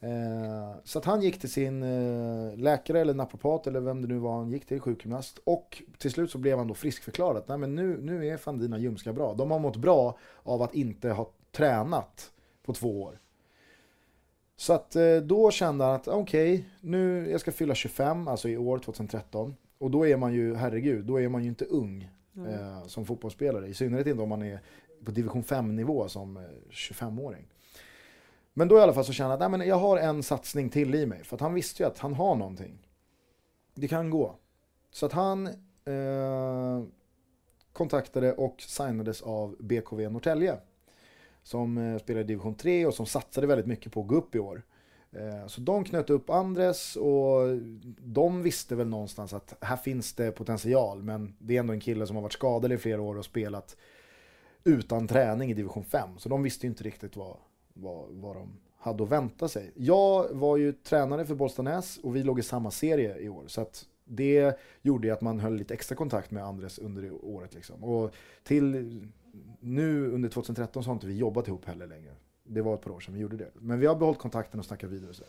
[0.00, 4.18] Eh, så att han gick till sin eh, läkare eller naprapat eller vem det nu
[4.18, 5.38] var han gick till, sjukgymnast.
[5.44, 7.44] Och till slut så blev han då friskförklarad.
[7.46, 9.34] Nej men nu, nu är fan dina ljumskar bra.
[9.34, 13.18] De har mått bra av att inte ha tränat på två år.
[14.56, 18.56] Så att eh, då kände han att okej, nu jag ska fylla 25, alltså i
[18.56, 19.54] år 2013.
[19.78, 22.54] Och då är man ju, herregud, då är man ju inte ung Mm.
[22.54, 23.68] eh, som fotbollsspelare.
[23.68, 24.60] I synnerhet inte om man är
[25.04, 27.46] på division 5-nivå som eh, 25-åring.
[28.52, 30.70] Men då i alla fall så kände jag att nej, men jag har en satsning
[30.70, 31.24] till i mig.
[31.24, 32.88] För att han visste ju att han har någonting.
[33.74, 34.36] det kan gå.
[34.90, 35.46] Så att han
[35.84, 36.82] eh,
[37.72, 40.56] kontaktade och signades av BKV Norrtälje.
[41.42, 44.34] Som eh, spelar i division 3 och som satsade väldigt mycket på att gå upp
[44.34, 44.62] i år.
[45.16, 47.58] Eh, så de knöt upp Andres och
[47.98, 51.02] de visste väl någonstans att här finns det potential.
[51.02, 53.76] Men det är ändå en kille som har varit skadad i flera år och spelat
[54.64, 56.08] utan träning i division 5.
[56.18, 57.36] Så de visste ju inte riktigt vad,
[57.74, 59.72] vad, vad de hade att vänta sig.
[59.74, 63.44] Jag var ju tränare för Bollstanäs och vi låg i samma serie i år.
[63.46, 67.54] Så att det gjorde att man höll lite extra kontakt med Andres under året.
[67.54, 67.84] Liksom.
[67.84, 69.00] Och till
[69.60, 72.12] nu under 2013 så har inte vi jobbat ihop heller längre.
[72.44, 73.50] Det var ett par år sedan vi gjorde det.
[73.54, 75.14] Men vi har behållit kontakten och snackat vidare.
[75.14, 75.24] Så.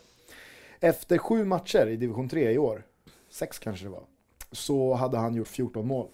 [0.80, 2.82] Efter sju matcher i division 3 i år,
[3.30, 4.04] sex kanske det var,
[4.52, 6.08] så hade han gjort 14 mål.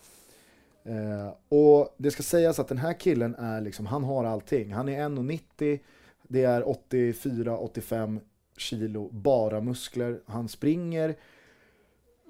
[0.85, 4.73] Eh, och det ska sägas att den här killen är liksom, han har allting.
[4.73, 5.81] Han är 1,90,
[6.23, 8.21] det är 84-85
[8.57, 10.21] kilo bara muskler.
[10.27, 11.15] Han springer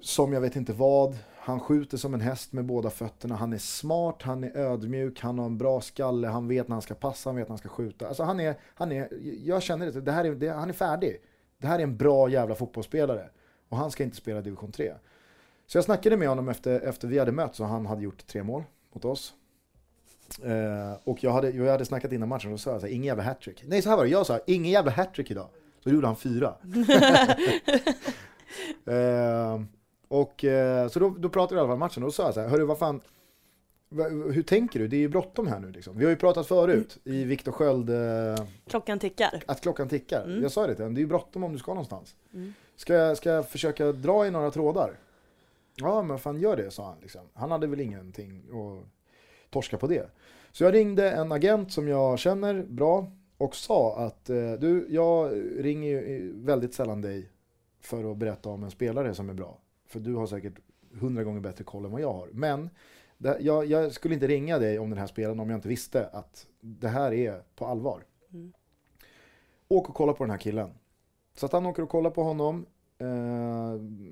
[0.00, 1.18] som jag vet inte vad.
[1.44, 3.36] Han skjuter som en häst med båda fötterna.
[3.36, 6.82] Han är smart, han är ödmjuk, han har en bra skalle, han vet när han
[6.82, 8.08] ska passa, han vet när han ska skjuta.
[8.08, 9.08] Alltså han är, han är
[9.44, 11.20] jag känner det, det här är, det, han är färdig.
[11.58, 13.28] Det här är en bra jävla fotbollsspelare.
[13.68, 14.94] Och han ska inte spela division 3.
[15.66, 18.42] Så jag snackade med honom efter, efter vi hade mötts och han hade gjort tre
[18.42, 19.34] mål mot oss.
[20.42, 23.64] Eh, och jag hade, jag hade snackat innan matchen och sa jag ingen jävla hattrick.
[23.66, 25.48] Nej så här var det, jag sa ingen jävla hattrick idag.
[25.80, 26.54] Så gjorde han fyra.
[28.86, 29.60] eh,
[30.12, 32.34] och eh, så då, då pratade vi i alla fall matchen och då sa jag
[32.34, 33.00] så här, hörru vad fan,
[34.30, 34.88] hur tänker du?
[34.88, 35.98] Det är ju bråttom här nu liksom.
[35.98, 37.90] Vi har ju pratat förut i Viktor Sköld...
[37.90, 39.42] Eh, klockan tickar.
[39.46, 40.24] Att klockan tickar.
[40.24, 40.42] Mm.
[40.42, 42.14] Jag sa det till honom, det är ju bråttom om du ska någonstans.
[42.34, 42.54] Mm.
[42.76, 44.98] Ska, jag, ska jag försöka dra i några trådar?
[45.74, 46.96] Ja men fan gör det, sa han.
[47.02, 47.20] Liksom.
[47.34, 48.86] Han hade väl ingenting att
[49.50, 50.10] torska på det.
[50.52, 55.32] Så jag ringde en agent som jag känner bra och sa att eh, du, jag
[55.58, 57.28] ringer ju väldigt sällan dig
[57.80, 59.58] för att berätta om en spelare som är bra.
[59.92, 60.54] För du har säkert
[61.00, 62.28] hundra gånger bättre koll än vad jag har.
[62.32, 62.70] Men
[63.18, 66.06] det, jag, jag, skulle inte ringa dig om den här spelaren om jag inte visste
[66.06, 68.04] att det här är på allvar.
[68.32, 68.52] Mm.
[69.68, 70.70] Åk och kolla på den här killen.
[71.34, 72.66] Så att han åker och kollar på honom.
[72.98, 73.06] Eh,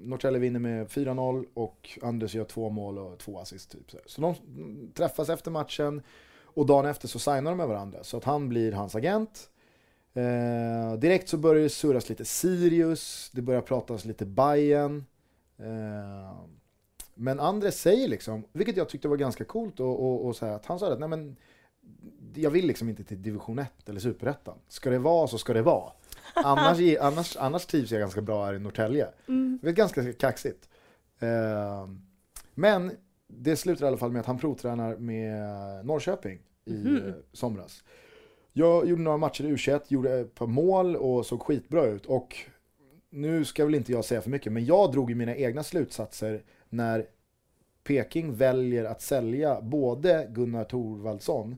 [0.09, 3.71] Norrtälje vinner med 4-0 och Anders gör två mål och två assist.
[3.71, 3.91] Typ.
[4.07, 4.35] Så de
[4.95, 6.03] träffas efter matchen
[6.43, 8.05] och dagen efter så signar de med varandra.
[8.05, 9.51] Så att han blir hans agent.
[10.15, 15.05] Eh, direkt så börjar det surras lite Sirius, det börjar pratas lite Bayern.
[15.61, 16.41] Eh,
[17.15, 20.53] men Andres säger liksom, vilket jag tyckte var ganska coolt, och, och, och så här,
[20.53, 21.37] att han sa att nej men,
[22.35, 24.59] jag vill liksom inte till division 1 eller superettan.
[24.69, 25.93] Ska det vara så ska det vara.
[26.35, 29.09] Annars, annars, annars trivs jag ganska bra här i Norrtälje.
[29.29, 29.59] Mm.
[29.63, 30.69] Det är ganska kaxigt.
[31.19, 31.89] Eh,
[32.55, 32.91] men
[33.27, 37.13] det slutar i alla fall med att han provtränar med Norrköping i mm.
[37.33, 37.85] somras.
[38.53, 42.07] Jag gjorde några matcher i U21, gjorde ett par mål och såg skitbra ut.
[42.07, 42.37] Och
[43.11, 46.43] nu ska väl inte jag säga för mycket, men jag drog ju mina egna slutsatser
[46.69, 47.07] när
[47.85, 51.57] Peking väljer att sälja både Gunnar Thorvaldsson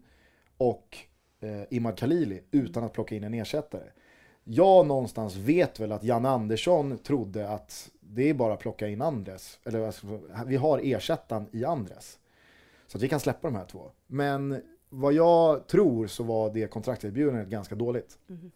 [0.57, 0.97] och
[1.41, 3.91] eh, Imad Khalili utan att plocka in en ersättare.
[4.45, 9.03] Jag någonstans vet väl att Jan Andersson trodde att det är bara att plocka in
[9.03, 9.59] Andres.
[9.65, 12.19] Eller alltså, vi har ersättaren i Andres.
[12.87, 13.91] Så att vi kan släppa de här två.
[14.07, 18.19] Men vad jag tror så var det kontrakterbjudandet ganska dåligt.
[18.29, 18.51] Mm.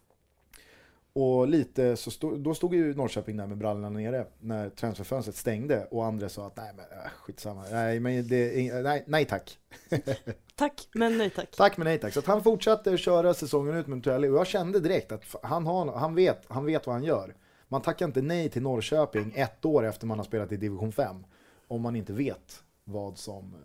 [1.19, 5.87] Och lite så stod, då stod ju Norrköping där med brallorna nere när transferfönstret stängde
[5.91, 9.57] och andra sa att nej men äh, skitsamma, nej, men det, nej, nej tack.
[10.55, 11.55] tack men nej tack.
[11.55, 12.13] Tack men nej tack.
[12.13, 15.91] Så han fortsatte köra säsongen ut med Mutuelli och jag kände direkt att han, har,
[15.91, 17.35] han, vet, han vet vad han gör.
[17.67, 21.25] Man tackar inte nej till Norrköping ett år efter man har spelat i division 5
[21.67, 23.55] om man inte vet vad som,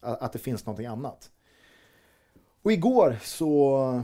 [0.00, 1.30] att det finns någonting annat.
[2.62, 4.02] Och igår så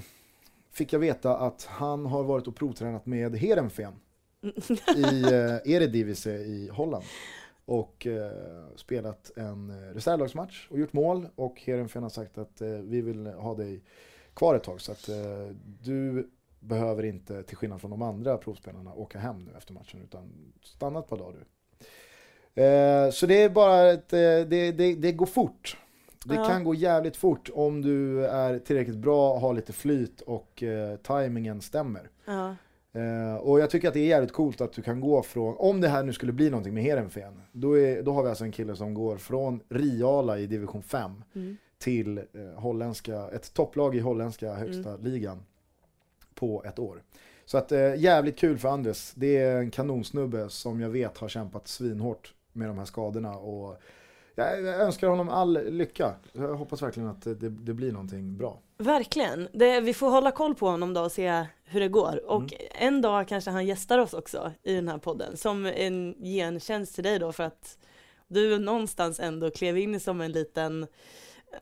[0.75, 3.95] fick jag veta att han har varit och provtränat med Heerenveen
[4.97, 7.05] i eh, Eredivisie i Holland.
[7.66, 11.29] Och eh, spelat en eh, reservlagsmatch och gjort mål.
[11.35, 13.83] Och Heerenveen har sagt att eh, vi vill ha dig
[14.35, 14.81] kvar ett tag.
[14.81, 19.51] Så att eh, du behöver inte, till skillnad från de andra provspelarna, åka hem nu
[19.59, 20.03] efter matchen.
[20.03, 21.45] Utan stanna ett par dagar du.
[22.62, 25.77] Eh, så det är bara ett, det, det, det går fort.
[26.25, 26.45] Det ja.
[26.45, 31.61] kan gå jävligt fort om du är tillräckligt bra, har lite flyt och eh, tajmingen
[31.61, 32.11] stämmer.
[32.25, 32.57] Ja.
[32.93, 35.81] Eh, och jag tycker att det är jävligt coolt att du kan gå från, om
[35.81, 37.68] det här nu skulle bli någonting med Heerenveen, då,
[38.03, 41.57] då har vi alltså en kille som går från Riala i division 5 mm.
[41.79, 42.25] till eh,
[42.57, 45.05] holländska, ett topplag i holländska högsta mm.
[45.05, 45.43] ligan
[46.35, 47.03] på ett år.
[47.45, 49.12] Så att eh, jävligt kul för Andres.
[49.14, 53.77] Det är en kanonsnubbe som jag vet har kämpat svinhårt med de här skadorna och
[54.35, 56.14] Jag önskar honom all lycka.
[56.32, 58.59] Jag hoppas verkligen att det, det blir någonting bra.
[58.78, 59.49] Verkligen.
[59.53, 62.30] Det, vi får hålla koll på honom då och se hur det går.
[62.30, 62.55] Och Mm.
[62.70, 65.37] en dag kanske han gästar oss också i den här podden.
[65.37, 67.78] Som en gentjänst till dig då för att
[68.28, 70.87] du någonstans ändå klev in som en liten,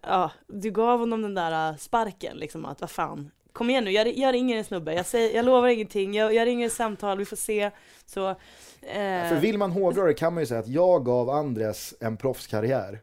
[0.03, 4.17] ja, du gav honom den där sparken liksom att vad fan, kom igen nu, jag,
[4.19, 7.25] jag ringer en snubbe, jag, säger, jag lovar ingenting, jag, jag ringer ett samtal, vi
[7.25, 7.71] får se.
[8.07, 8.35] Så,
[8.83, 12.17] eh, För vill man hårdra det kan man ju säga att jag gav Andres en
[12.17, 13.01] proffskarriär.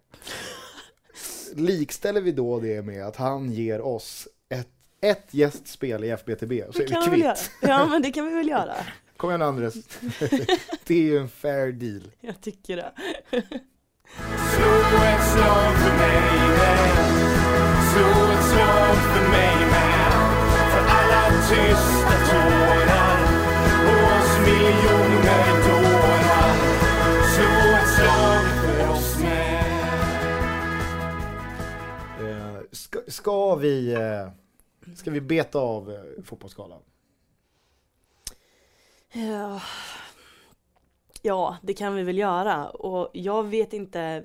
[1.56, 4.68] Likställer vi då det med att han ger oss ett,
[5.02, 7.52] ett gästspel i FBTB så är det kan vi kvitt.
[7.62, 8.76] Ja men det kan vi väl göra.
[9.18, 9.74] Kom igen Andres.
[10.88, 12.12] det är ju en fair deal.
[12.22, 12.92] Jag tycker det.
[14.56, 14.72] Slå
[15.04, 16.22] ett slag för mig
[16.60, 16.88] med
[17.92, 20.12] Slå ett slag för mig med
[20.72, 22.59] För alla tysta tårar
[33.20, 34.30] ska, vi eh,
[34.96, 36.82] Ska vi beta av eh, fotbollsskalan?
[39.14, 39.62] Ja.
[41.22, 42.70] ja, det kan vi väl göra.
[42.70, 44.24] Och jag vet inte,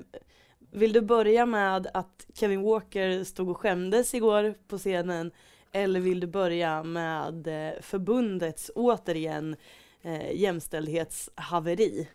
[0.70, 5.30] vill du börja med att Kevin Walker stod och skämdes igår på scenen?
[5.72, 7.48] Eller vill du börja med
[7.80, 9.56] förbundets, återigen,
[10.02, 12.08] eh, jämställdhetshaveri?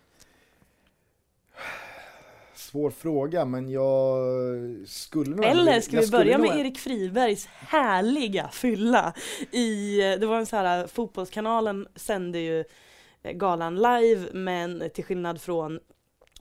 [2.60, 4.18] Svår fråga men jag
[4.86, 9.12] skulle nog Eller ska vi börja med Erik Fribergs härliga fylla
[9.50, 12.64] i, det var en så här, fotbollskanalen sände ju
[13.22, 15.80] eh, galan live men till skillnad från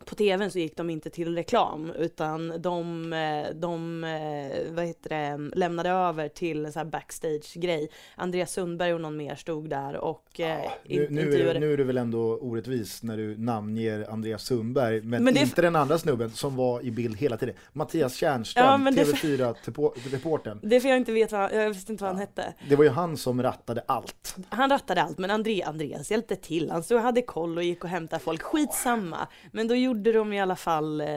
[0.05, 5.09] på tvn så gick de inte till reklam utan de, eh, de eh, vad heter
[5.09, 7.89] det, lämnade över till en så här backstage-grej.
[8.15, 11.73] Andreas Sundberg och någon mer stod där och eh, Nu, in- nu, är, det- nu
[11.73, 15.75] är det väl ändå orättvist när du namnger Andreas Sundberg, men, Men det- inte den
[15.75, 17.55] andra snubben som var i bild hela tiden.
[17.73, 20.59] Mattias Tjärnström, Ja, men det- TV4-reportern.
[20.69, 22.53] Det är för jag inte vet vad, jag visste inte vad han hette.
[22.69, 24.35] Det var ju han som rattade allt.
[24.49, 26.69] Han rattade allt, men André, Andreas hjälpte till.
[26.71, 28.41] Han stod och hade koll och gick och hämtade folk.
[28.41, 29.27] Skitsamma.
[29.51, 31.07] Men då gjorde de i alla fall eh,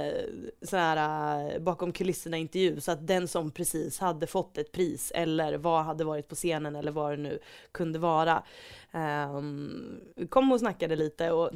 [0.62, 5.12] sån här eh, bakom kulisserna intervju så att den som precis hade fått ett pris
[5.14, 7.38] eller vad hade varit på scenen eller vad det nu
[7.72, 8.42] kunde vara
[8.92, 11.50] ehm, kom och snackade lite och,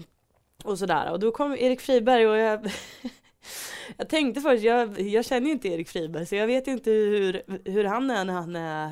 [0.65, 1.13] och sådär.
[1.13, 2.71] Och då kom Erik Friberg och jag
[3.97, 7.43] Jag tänkte först, jag, jag känner ju inte Erik Friberg så jag vet inte hur,
[7.65, 8.91] hur han är när han är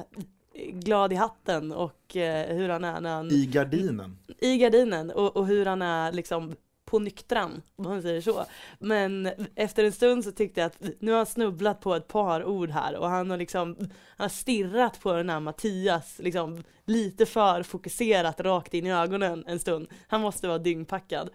[0.72, 4.18] glad i hatten och eh, hur han är när han I gardinen.
[4.38, 6.56] i gardinen och, och hur han är liksom
[6.94, 8.44] på nyktran, om man säger så.
[8.78, 12.44] Men efter en stund så tyckte jag att nu har han snubblat på ett par
[12.44, 13.76] ord här och han har liksom
[14.16, 19.44] han har stirrat på den här Mattias liksom lite för fokuserat rakt in i ögonen
[19.46, 19.88] en stund.
[20.08, 21.30] Han måste vara dyngpackad.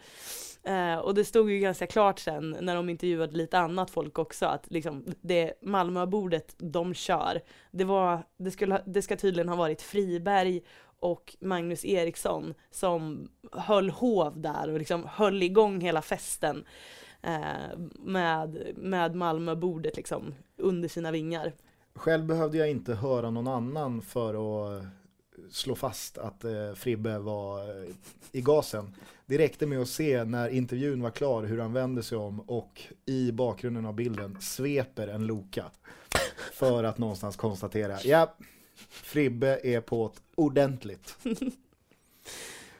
[0.63, 4.45] Eh, och det stod ju ganska klart sen när de intervjuade lite annat folk också
[4.45, 7.41] att liksom det Malmöbordet de kör.
[7.71, 10.61] Det var, det skulle, det ska tydligen ha varit Friberg
[10.99, 16.65] och Magnus Eriksson som höll hov där och liksom höll igång hela festen
[17.21, 21.53] eh, med, med Malmöbordet liksom under sina vingar.
[21.95, 24.33] Själv behövde jag inte höra någon annan för
[24.77, 24.83] att
[25.51, 27.89] slå fast att eh, Fribbe var eh,
[28.31, 28.95] i gasen.
[29.25, 32.81] Det räckte med att se när intervjun var klar hur han vänder sig om och
[33.05, 35.65] i bakgrunden av bilden sveper en Loka.
[36.53, 38.35] För att någonstans konstatera, ja,
[38.89, 41.17] Fribbe är på ett ordentligt.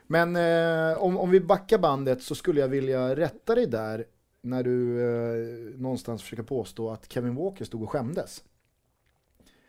[0.08, 4.06] Men eh, om, om vi backar bandet så skulle jag vilja rätta dig där
[4.42, 8.44] när du eh, någonstans försöker påstå att Kevin Walker stod och skämdes.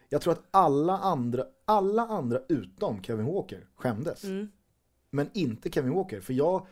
[0.09, 4.25] Jag tror att alla andra, alla andra utom Kevin Walker skämdes.
[4.25, 4.49] Mm.
[5.11, 6.21] Men inte Kevin Walker.
[6.21, 6.67] För jag,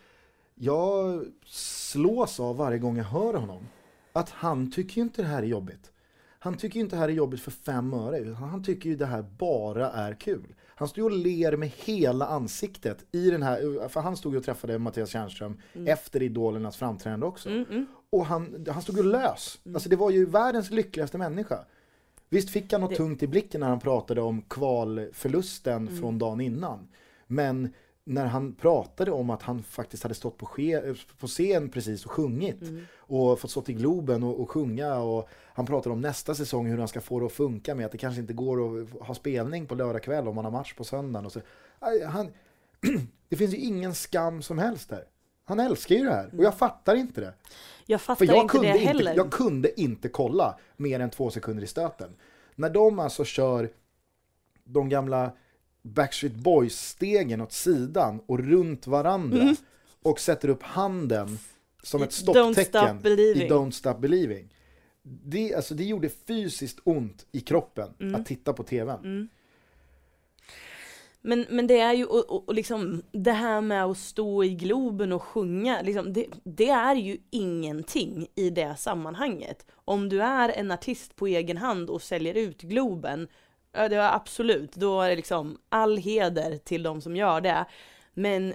[0.54, 3.68] jag slås av varje gång jag hör honom.
[4.12, 5.92] Att han tycker ju inte det här är jobbigt.
[6.38, 8.34] Han tycker ju inte det här är jobbigt för fem öre.
[8.34, 10.54] Han tycker ju det här bara är kul.
[10.66, 14.44] Han stod och ler med hela ansiktet i den här, för han stod ju och
[14.44, 17.48] träffade Mattias Tjärnström efter Idolernas framträdande också.
[17.48, 17.86] Mm, mm.
[18.10, 19.58] Och han, han stod ju lös.
[19.74, 21.58] Alltså det var ju världens lyckligaste människa.
[22.28, 26.00] Visst fick han något Det- tungt i blicken när han pratade om kvalförlusten Mm.
[26.00, 26.88] från dagen innan.
[27.26, 27.74] Men
[28.08, 32.10] när han pratade om att han faktiskt hade stått på, ske, på scen precis och
[32.10, 32.86] sjungit Mm.
[32.96, 36.78] och fått stått i Globen och, och sjunga och han pratade om nästa säsong hur
[36.78, 39.66] han ska få det att funka med att det kanske inte går att ha spelning
[39.66, 41.26] på lördag kväll om man har match på söndagen.
[41.26, 41.40] Och så.
[42.06, 42.30] Han,
[43.28, 45.04] det finns ju ingen skam som helst där.
[45.44, 47.34] Han älskar ju det här och jag fattar inte det.
[47.86, 49.00] Jag fattar jag inte det heller.
[49.00, 52.16] inte, jag kunde inte kolla mer än två sekunder i stöten.
[52.54, 53.70] När de alltså kör
[54.64, 55.32] de gamla
[55.94, 59.56] Backstreet Boys-stegen åt sidan och runt varandra Mm.
[60.02, 61.38] och sätter upp handen
[61.82, 64.48] som ett stopptecken i Don't Stop Believing.
[65.02, 68.14] det, alltså, det gjorde fysiskt ont i kroppen Mm.
[68.14, 68.98] att titta på tvn.
[69.04, 69.28] Mm.
[71.20, 74.54] Men, men det är ju, och, och, och liksom det här med att stå i
[74.54, 79.66] Globen och sjunga, liksom, det, det är ju ingenting i det sammanhanget.
[79.74, 83.28] Om du är en artist på egen hand och säljer ut Globen,
[83.72, 87.64] ja det var absolut, då är det liksom all heder till de som gör det.
[88.14, 88.54] Men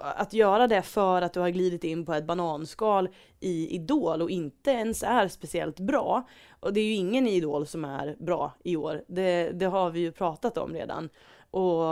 [0.00, 3.08] att göra det för att du har glidit in på ett bananskal
[3.40, 6.28] i Idol och inte ens är speciellt bra.
[6.60, 9.04] Och det är ju ingen i Idol som är bra i år.
[9.08, 11.08] Det, det har vi ju pratat om redan.
[11.50, 11.84] Och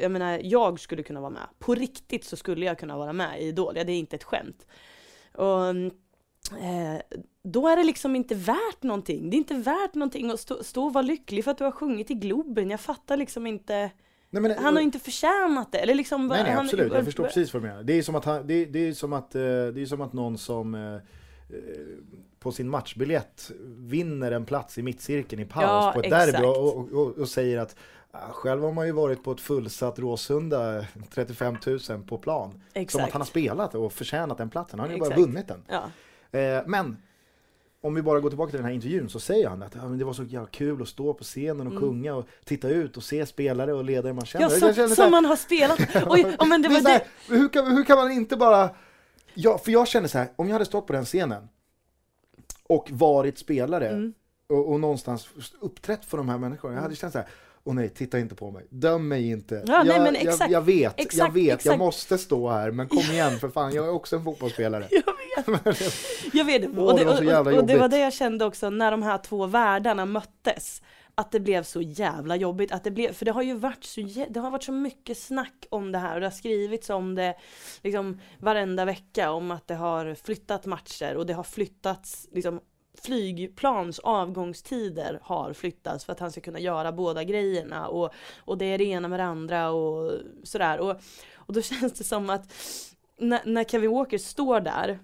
[0.00, 1.48] jag menar, jag skulle kunna vara med.
[1.58, 3.74] På riktigt så skulle jag kunna vara med i Idol.
[3.76, 4.66] Ja, det är inte ett skämt.
[5.34, 5.90] Och mm,
[6.60, 9.30] eh, då är det liksom inte värt någonting.
[9.30, 11.70] Det är inte värt någonting att stå, stå och vara lycklig för att du har
[11.72, 12.70] sjungit i Globen.
[12.70, 13.90] Jag fattar liksom inte.
[14.30, 15.78] Nej, men, Han har inte förtjänat det.
[15.78, 17.82] Eller liksom, Nej, nej han, absolut, jag förstår precis vad du menar.
[17.82, 20.12] Det är som att, han, det, det är som att, eh, det är som att
[20.12, 21.00] någon som eh, eh,
[22.38, 26.32] på sin matchbiljett vinner en plats i mittcirkeln i paus Ja, på ett exakt.
[26.32, 27.76] derby och, och, och, och säger att
[28.10, 30.84] "Ah, själv har man ju varit på ett fullsatt Råsunda,
[31.14, 32.50] 35 000 på plan.
[32.50, 33.12] Som att Exakt.
[33.12, 34.78] han har spelat och förtjänat den platsen.
[34.80, 35.28] Han har ju bara Exakt.
[35.28, 35.64] vunnit den.
[35.68, 35.82] Ja.
[36.32, 36.96] Eh, men
[37.80, 40.04] om vi bara går tillbaka till den här intervjun så säger han att "Ja, det
[40.04, 43.26] var så jävla kul att stå på scenen och sjunga och titta ut och se
[43.26, 44.46] spelare och ledare man känner.
[44.46, 44.58] Mm.
[44.60, 45.80] Ja, som, känner som man har spelat.
[46.06, 47.34] Oj, men det det är var så här, det.
[47.36, 48.70] hur, kan, hur kan man inte bara...
[49.34, 51.48] Ja, för jag känner så här, om jag hade stått på den scenen
[52.66, 54.14] och varit spelare Mm.
[54.48, 55.28] och, och någonstans
[55.60, 57.28] uppträtt för de här människorna, jag hade känt så här,
[57.64, 59.64] åh nej, titta inte på mig, döm mig inte.
[59.66, 61.78] Ja, nej, jag, men jag, exakt, jag vet, jag exakt, vet, jag exakt.
[61.78, 64.88] måste stå här, men kom igen för fan, jag är också en fotbollsspelare.
[66.32, 68.70] Jag vet Åh, och det det, och, och, och det var det jag kände också
[68.70, 70.82] när de här två världarna möttes.
[71.14, 72.72] Att det blev så jävla jobbigt.
[72.72, 75.66] Att det blev, för det har ju varit så, det har varit så mycket snack
[75.70, 77.34] om det här och det har skrivits om det
[77.82, 82.60] liksom varenda vecka om att det har flyttat matcher och det har flyttats liksom
[82.98, 88.64] flygplans avgångstider har flyttats för att han ska kunna göra båda grejerna och, och det
[88.64, 90.12] är det ena med det andra och
[90.42, 90.78] sådär.
[90.78, 91.00] Och,
[91.34, 92.52] och då känns det som att
[93.18, 94.98] när, när Kevin Walker står där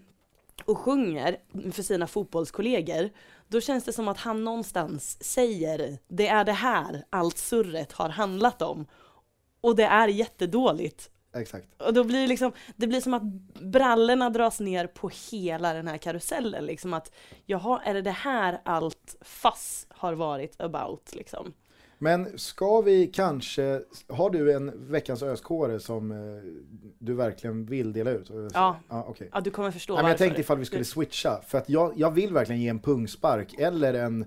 [0.65, 1.37] och sjunger
[1.73, 3.11] för sina fotbollskollegor,
[3.49, 8.09] då känns det som att han någonstans säger det är det här allt surret har
[8.09, 8.87] handlat om.
[9.61, 11.11] Och det är jättedåligt.
[11.35, 11.83] Exakt.
[11.83, 13.23] Och då blir det liksom, det blir som att
[13.63, 17.13] brallorna dras ner på hela den här karusellen liksom att
[17.47, 21.53] jaha, är det det här allt fass har varit about liksom?
[21.99, 26.17] Men ska vi kanske, har du en veckans öskåre som eh,
[26.99, 28.31] du verkligen vill dela ut?
[28.55, 28.77] Ja.
[28.89, 29.31] ja okej.
[29.33, 30.25] Ja, du kommer förstå Nej, men jag varför.
[30.25, 33.95] tänkte ifall vi skulle switcha, för att jag, jag vill verkligen ge en pungspark eller
[33.95, 34.25] en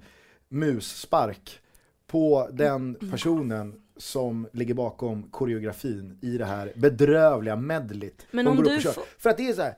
[0.49, 1.59] musspark
[2.07, 8.25] på den personen som ligger bakom koreografin i det här bedrövliga medlet.
[8.31, 9.77] Men om du får- För att det är så här.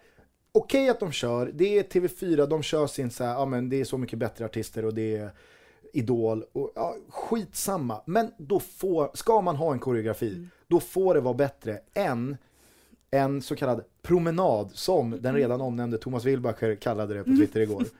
[0.51, 3.81] okej att de kör, det är TV4, de kör sin så här, ja men det
[3.81, 5.29] är så mycket bättre artister och det är
[5.95, 8.01] Idol, och, ja, skitsamma.
[8.05, 10.49] Men då får, ska man ha en koreografi, Mm.
[10.67, 12.37] då får det vara bättre än
[13.11, 15.21] en så kallad promenad som Mm.
[15.21, 17.83] den redan omnämnde Thomas Wilbacher kallade det på Twitter igår.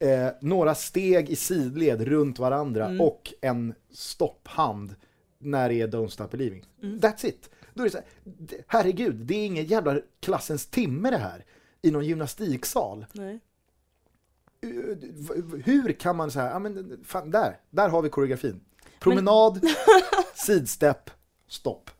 [0.00, 3.00] Eh, några steg i sidled runt varandra Mm.
[3.00, 4.94] och en stopphand
[5.38, 6.64] när det är Don't Stop Believing.
[6.82, 6.98] Mm.
[6.98, 7.50] That's it.
[7.74, 8.06] Då är det så här,
[8.66, 11.44] herregud, det är ingen jävla klassens timme det här
[11.82, 13.06] i någon gymnastiksal.
[13.12, 13.40] Nej.
[14.60, 18.60] V- Hur kan man så här, ja men fan, där, där har vi koreografin.
[19.00, 19.60] Promenad,
[20.34, 21.10] sidstep,
[21.48, 21.90] stopp.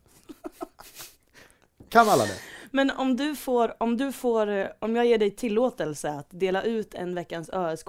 [1.89, 2.37] Kan alla det?
[2.71, 6.63] Men om du får, om du får, eh, om jag ger dig tillåtelse att dela
[6.63, 7.87] ut en veckans ösk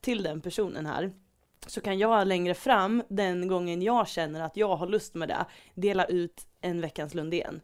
[0.00, 1.12] till den personen här,
[1.70, 5.46] så kan jag längre fram, den gången jag känner att jag har lust med det,
[5.74, 7.60] dela ut en veckans Lundén.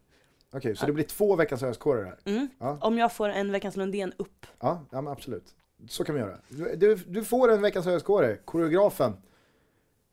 [0.53, 2.19] Okej, så det blir två veckans öskårer här.
[2.25, 2.49] Mm.
[2.59, 2.79] Ja.
[2.81, 4.47] Om jag får en veckans Lundén upp.
[4.61, 5.55] Ja, ja absolut.
[5.89, 6.39] Så kan vi göra.
[6.77, 9.17] Du, du, får en veckans öskåre, koreografen.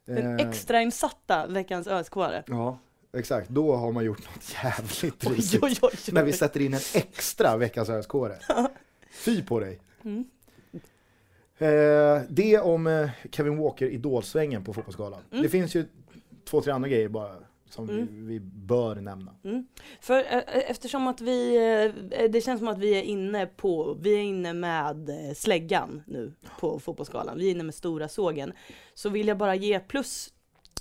[0.05, 2.13] Den Eh, extrainsatta veckans ösk
[2.45, 2.79] Ja,
[3.17, 3.49] exakt.
[3.49, 5.63] Då har man gjort något jävligt Oj, riktigt.
[5.63, 8.37] oj, oj, När vi sätter in en extra veckans öskåre.
[9.11, 9.79] Fy på dig.
[10.03, 10.25] Mm.
[11.61, 15.21] Eh, det om eh, Kevin Walker idolsvängen på Fotbollsgalan.
[15.31, 15.43] Mm.
[15.43, 15.85] Det finns ju
[16.45, 17.35] två, tre andra grejer bara
[17.69, 18.07] som Mm.
[18.11, 19.35] vi, vi bör nämna.
[19.43, 19.67] Mm.
[20.01, 21.55] För eh, eftersom att vi,
[22.15, 26.03] eh, det känns som att vi är inne på, vi är inne med eh, släggan
[26.07, 28.53] nu på fotbollsskalan, vi är inne med stora sågen.
[28.93, 30.33] Så vill jag bara ge plus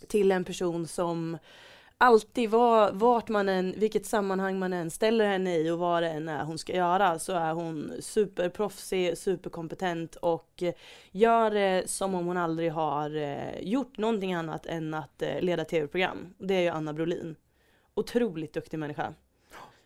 [0.08, 1.38] till en person som
[2.00, 6.08] alltid var, vart man än, vilket sammanhang man än ställer henne i och vad det
[6.08, 10.62] än är hon ska göra så är hon superproffsig, superkompetent och
[11.10, 15.64] gör det som om hon aldrig har eh, gjort någonting annat än att eh, leda
[15.64, 16.34] tv-program.
[16.38, 17.36] Det är ju Anna Brolin
[17.94, 19.14] otroligt duktig människa.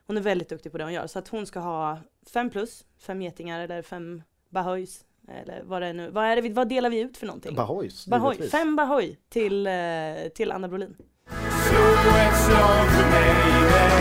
[0.07, 1.07] Hon är väldigt duktig på det hon gör.
[1.07, 1.99] Så att hon ska ha
[2.33, 5.05] fem plus, fem getingar eller fem bahöjs.
[5.29, 7.55] Eller vad det är nu, vad, är det, vad delar vi ut för någonting?
[8.11, 8.53] Bahoy, givetvis.
[8.53, 9.73] fem Bahoy till, eh,
[10.35, 10.97] till Anna Brolin.
[11.75, 11.83] Slå
[12.27, 13.35] ett slag för mig
[13.73, 14.01] med.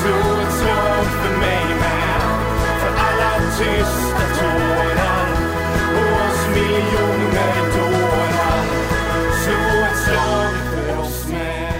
[0.00, 2.20] Slå ett slag för mig med.
[2.80, 5.26] För alla tysta tårar
[5.96, 8.62] och oss miljoner dårar.
[9.42, 11.70] Slå ett slag för oss med.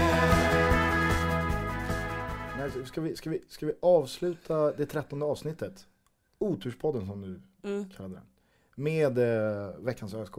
[2.87, 5.87] Ska, vi, ska, vi, ska vi avsluta det trettonde avsnittet?
[6.39, 7.89] Oturspodden som du Mm.
[7.89, 8.23] kallade den.
[8.75, 10.33] Med eh, veckans ösk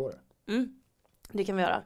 [0.48, 0.80] Mm,
[1.32, 1.82] det kan vi göra.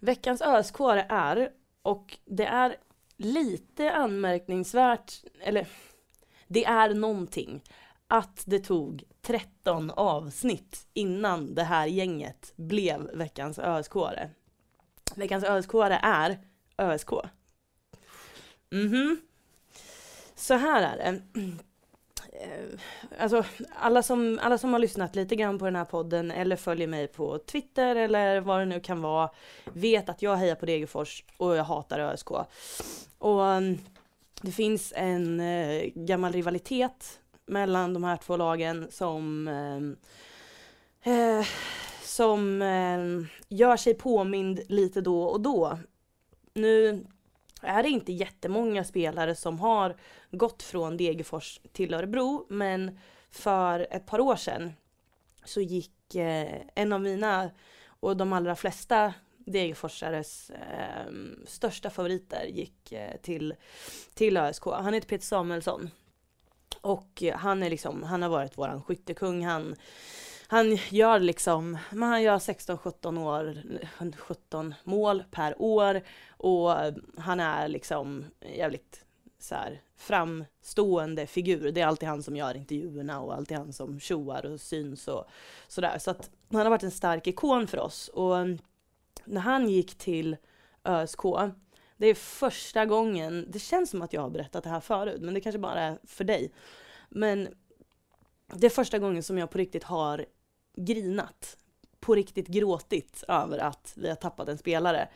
[0.00, 1.50] Veckans öskåre är,
[1.84, 2.76] och det är
[3.16, 5.66] lite anmärkningsvärt, eller
[6.46, 7.62] det är någonting,
[8.08, 14.30] att det tog 13 avsnitt innan det här gänget blev veckans öskåre.
[15.16, 15.70] Veckans ösk
[16.02, 16.38] är
[16.78, 17.10] ÖSK.
[18.70, 19.20] Mhm.
[20.34, 21.22] Så här är det.
[22.40, 22.78] Eh,
[23.18, 23.44] alltså
[23.76, 27.08] alla som, alla som har lyssnat lite grann på den här podden eller följer mig
[27.08, 29.30] på Twitter eller vad det nu kan vara
[29.72, 32.30] vet att jag hejar på Degerfors och jag hatar ÖSK.
[33.18, 33.78] Och mm,
[34.42, 39.48] det finns en eh, gammal rivalitet mellan de här två lagen som
[41.04, 41.46] eh, eh
[42.02, 45.78] som eh, gör sig påmind lite då och då.
[46.54, 47.06] Nu
[47.64, 49.96] är det inte jättemånga spelare som har
[50.30, 52.98] gått från Degerfors till Örebro, men
[53.30, 54.72] för ett par år sedan
[55.44, 57.50] så gick eh, en av mina
[57.86, 59.14] och de allra flesta
[59.46, 61.12] Degerforsares eh,
[61.46, 63.54] största favoriter gick eh, till,
[64.14, 64.64] till ÖSK.
[64.64, 65.90] Han heter Peter Samuelsson.
[66.80, 69.44] Och han är liksom, han har varit våran skyttekung.
[69.44, 69.76] Han,
[70.54, 73.62] han gör liksom, men han gör 16-17 år,
[74.16, 76.02] 17 mål per år.
[76.28, 76.70] Och
[77.18, 79.04] han är liksom jävligt
[79.38, 81.72] så här framstående figur.
[81.72, 85.24] Det är alltid han som gör intervjuerna och alltid han som tjoar och syns och
[85.68, 85.98] sådär.
[85.98, 88.08] Så att han har varit en stark ikon för oss.
[88.08, 88.36] Och
[89.24, 90.36] när han gick till
[90.84, 91.22] ÖSK,
[91.96, 95.34] det är första gången, det känns som att jag har berättat det här förut, men
[95.34, 96.52] det kanske bara är för dig.
[97.08, 97.48] Men
[98.46, 100.26] det är första gången som jag på riktigt har
[100.76, 101.56] grinat.
[102.00, 105.08] På riktigt gråtit över att vi har tappat en spelare.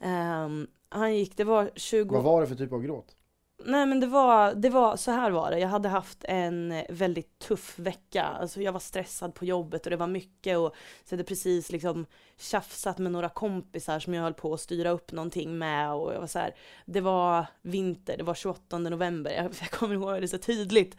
[0.00, 2.14] Ehm, han gick, det var 20...
[2.14, 3.16] Vad var det för typ av gråt?
[3.64, 5.58] Nej men det var, det var, så här var det.
[5.58, 8.22] Jag hade haft en väldigt tuff vecka.
[8.22, 10.74] Alltså jag var stressad på jobbet och det var mycket och
[11.04, 12.06] så hade precis liksom
[12.38, 16.20] tjafsat med några kompisar som jag höll på att styra upp någonting med och jag
[16.20, 20.28] var så här, det var vinter, det var 28 november, jag, jag kommer ihåg det
[20.28, 20.96] så tydligt.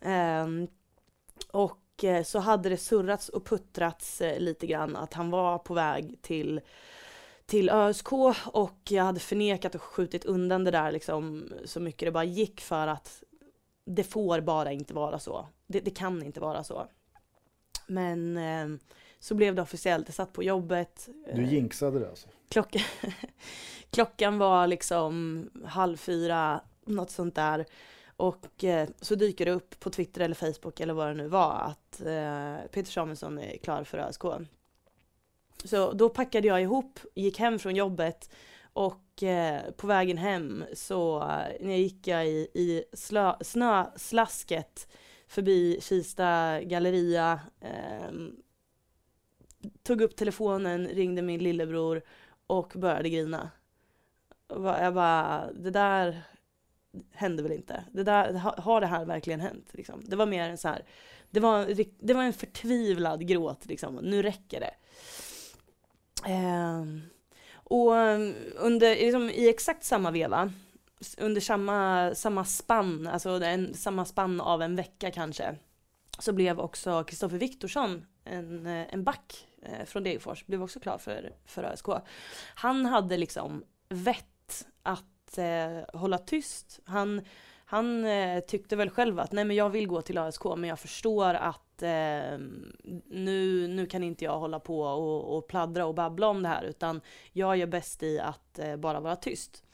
[0.00, 0.68] Ehm,
[1.52, 5.74] och eh, så hade det surrats och puttrats eh, lite grann att han var på
[5.74, 6.60] väg till
[7.46, 8.12] till ÖSK
[8.46, 12.60] och jag hade förnekat och skjutit undan det där liksom så mycket det bara gick
[12.60, 13.22] för att
[13.84, 15.48] det får bara inte vara så.
[15.66, 16.86] Det, det kan inte vara så.
[17.86, 18.78] Men eh,
[19.18, 20.08] så blev det officiellt.
[20.08, 21.08] Jag satt på jobbet.
[21.34, 22.28] Du jinxade det alltså?
[22.48, 22.82] klockan,
[23.90, 27.66] klockan var liksom halv fyra, något sånt där.
[28.16, 31.52] Och eh, så dyker det upp på Twitter eller Facebook eller vad det nu var
[31.52, 34.22] att eh, Peter Samuelsson är klar för ÖSK.
[35.64, 38.30] Så då packade jag ihop, gick hem från jobbet
[38.72, 41.26] och eh, på vägen hem så eh,
[41.60, 44.88] när jag gick jag i, i slö, snöslasket
[45.26, 48.12] förbi Kista galleria, eh,
[49.82, 52.02] tog upp telefonen, ringde min lillebror
[52.46, 53.50] och började grina.
[54.48, 56.22] Jag bara, det där
[57.12, 57.84] händer väl inte?
[57.92, 59.68] Det där, har det här verkligen hänt?
[59.72, 60.02] Liksom?
[60.06, 60.84] Det var mer en så här,
[61.30, 64.74] det var, en det var en förtvivlad gråt liksom, nu räcker det.
[66.32, 66.84] Eh,
[67.54, 70.52] och ehm, under, liksom, i exakt samma veva,
[71.18, 75.56] under samma, samma spann, alltså en, samma spann av en vecka kanske,
[76.18, 80.98] så blev också Kristoffer Viktorsson, en, eh, en back eh, från Degerfors, blev också klar
[80.98, 81.86] för, för ÖSK.
[82.54, 86.80] Han hade liksom vett att eh, hålla tyst.
[86.84, 87.22] Han,
[87.64, 90.78] han eh, tyckte väl själv att nej men jag vill gå till ASK men jag
[90.78, 92.38] förstår att eh,
[93.08, 96.64] nu, nu kan inte jag hålla på och, och pladdra och babbla om det här
[96.64, 97.00] utan
[97.32, 99.64] jag gör bäst i att eh, bara vara tyst.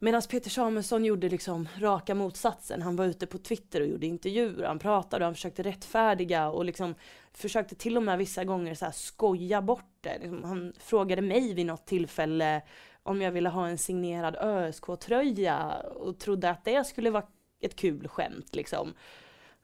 [0.00, 2.82] Medan Peter Samuelsson gjorde liksom raka motsatsen.
[2.82, 6.64] Han var ute på Twitter och gjorde intervjuer, han pratade och han försökte rättfärdiga och
[6.64, 6.94] liksom
[7.32, 10.18] försökte till och med vissa gånger så här skoja bort det.
[10.18, 12.62] Liksom, han frågade mig vid något tillfälle
[13.08, 17.24] om jag ville ha en signerad ÖSK-tröja och trodde att det skulle vara
[17.60, 18.94] ett kul skämt liksom.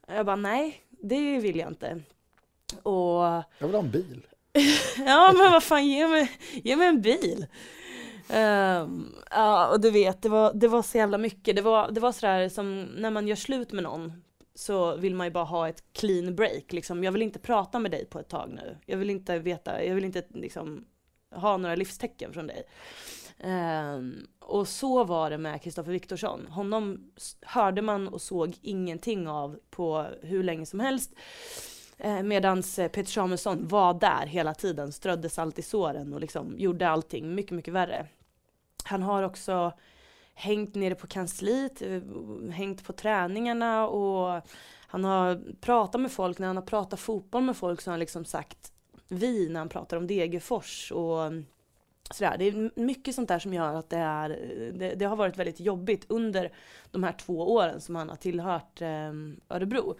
[0.06, 2.00] Jag bara nej, det vill jag inte.
[2.82, 3.22] Och
[3.58, 4.26] Jag vill ha en bil.
[4.98, 7.46] ja men vad fan, ge mig, ge mig en bil.
[8.28, 11.56] Ehm, ja och du vet, det var, det var så jävla mycket.
[11.56, 14.12] Det var, det var sådär som när man gör slut med någon
[14.54, 16.72] så vill man ju bara ha ett clean break.
[16.72, 17.04] Liksom.
[17.04, 18.76] Jag vill inte prata med dig på ett tag nu.
[18.86, 20.84] Jag vill inte veta, jag vill inte liksom,
[21.34, 22.62] ha några livstecken från dig.
[23.42, 26.46] Um, och så var det med Kristoffer Viktorsson.
[26.46, 27.10] Honom
[27.42, 31.14] hörde man och såg ingenting av på hur länge som helst.
[31.98, 36.58] Eh, Medan eh, Peter Samuelsson var där hela tiden, strödde salt i såren och liksom
[36.58, 38.06] gjorde allting mycket, mycket värre.
[38.84, 39.72] Han har också
[40.34, 42.00] hängt nere på kansliet, eh,
[42.50, 44.42] hängt på träningarna och
[44.86, 48.00] han har pratat med folk, när han har pratat fotboll med folk så har han
[48.00, 48.72] liksom sagt
[49.08, 51.32] vi när han pratar om Degerfors och
[52.10, 52.36] sådär.
[52.38, 54.28] Det är mycket sånt där som gör att det, är,
[54.72, 56.52] det, det, har varit väldigt jobbigt under
[56.90, 59.12] de här två åren som han har tillhört eh,
[59.48, 59.98] Örebro.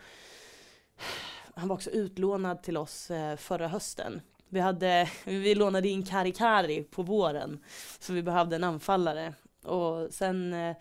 [1.55, 4.21] Han var också utlånad till oss eh, förra hösten.
[4.49, 7.59] Vi, hade, vi lånade in Kari Kari på våren,
[7.99, 9.35] så vi behövde en anfallare.
[9.65, 10.77] Och sen eh,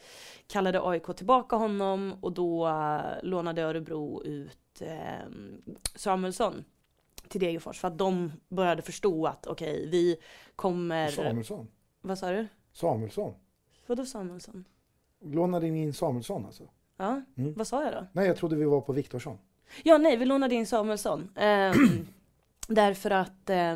[0.47, 5.29] kallade AIK tillbaka honom och då eh, lånade Örebro ut eh,
[5.95, 6.63] Samuelsson
[7.33, 10.17] till Degerfors för att de började förstå att okej, okay, vi
[10.55, 11.07] kommer...
[11.07, 11.67] Samuelsson?
[12.01, 12.47] Vad sa du?
[12.73, 13.33] Samuelsson?
[13.87, 14.65] Vadå Samuelsson?
[15.21, 16.63] Lånade ni in Samuelsson alltså?
[16.97, 17.53] Ja, mm.
[17.53, 18.07] vad sa jag då?
[18.11, 19.37] Nej, jag trodde vi var på Viktorsson.
[19.83, 21.29] Ja, nej, vi lånade in Samuelsson.
[21.35, 21.73] Eh,
[22.67, 23.75] därför att eh,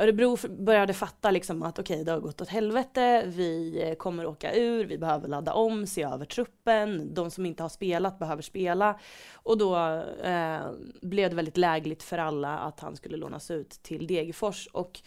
[0.00, 4.26] Örebro började fatta liksom att okej, okay, det har gått åt helvete, vi eh, kommer
[4.26, 8.42] åka ur, vi behöver ladda om, se över truppen, de som inte har spelat behöver
[8.42, 8.98] spela.
[9.34, 9.76] Och då
[10.22, 10.60] eh,
[11.02, 14.68] blev det väldigt lägligt för alla att han skulle lånas ut till Degerfors.
[14.72, 15.00] Och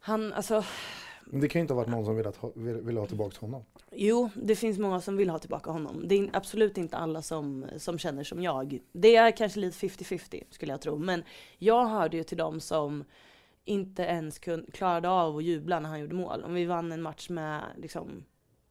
[0.00, 0.64] han, alltså...
[1.32, 3.64] Det kan ju inte ha varit någon som ville ha, vill ha tillbaka honom.
[3.92, 6.04] Jo, det finns många som vill ha tillbaka honom.
[6.08, 8.78] Det är absolut inte alla som, som känner som jag.
[8.92, 10.98] Det är kanske lite 50-50 skulle jag tro.
[10.98, 11.24] Men
[11.58, 13.04] jag hörde ju till dem som
[13.68, 16.44] inte ens kun, klarade av att jubla när han gjorde mål.
[16.44, 18.24] Om vi vann en match med liksom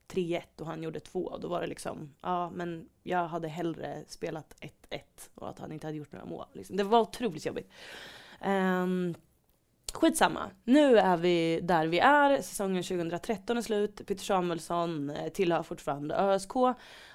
[0.07, 4.55] 3-1 och han gjorde 2, då var det liksom, ja men jag hade hellre spelat
[4.89, 4.99] 1-1
[5.35, 6.45] och att han inte hade gjort några mål.
[6.53, 6.77] Liksom.
[6.77, 7.71] Det var otroligt jobbigt.
[8.45, 9.15] Um,
[9.93, 15.63] skitsamma, nu är vi där vi är, säsongen 2013 är slut, Peter Samuelsson eh, tillhör
[15.63, 16.51] fortfarande ÖSK.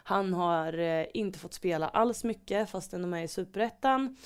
[0.04, 4.16] Han har eh, inte fått spela alls mycket fastän de är i superettan.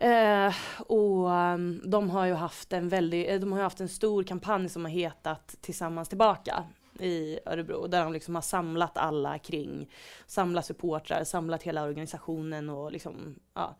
[0.00, 4.22] Eh, och ehm, de har ju haft en väldigt, eh, de har haft en stor
[4.22, 6.64] kampanj som har hetat Tillsammans tillbaka
[6.98, 9.90] i Örebro där de liksom har samlat alla kring,
[10.26, 13.76] samlat supportrar, samlat hela organisationen och liksom, ja.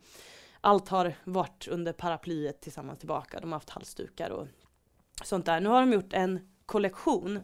[0.61, 3.39] Allt har varit under paraplyet Tillsammans tillbaka.
[3.39, 4.47] De har haft halsdukar och
[5.23, 5.59] sånt där.
[5.59, 7.39] Nu har de gjort en kollektion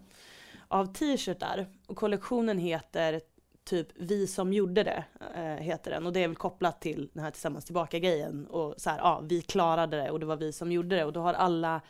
[0.67, 3.21] av t-shirtar och kollektionen heter
[3.65, 5.03] typ Vi som gjorde det,
[5.35, 6.05] äh, heter den.
[6.05, 8.47] Och det är väl kopplat till den här Tillsammans tillbaka-grejen.
[8.47, 11.05] Och så här, ja, vi klarade det och det var vi som gjorde det.
[11.05, 11.81] Och då har alla,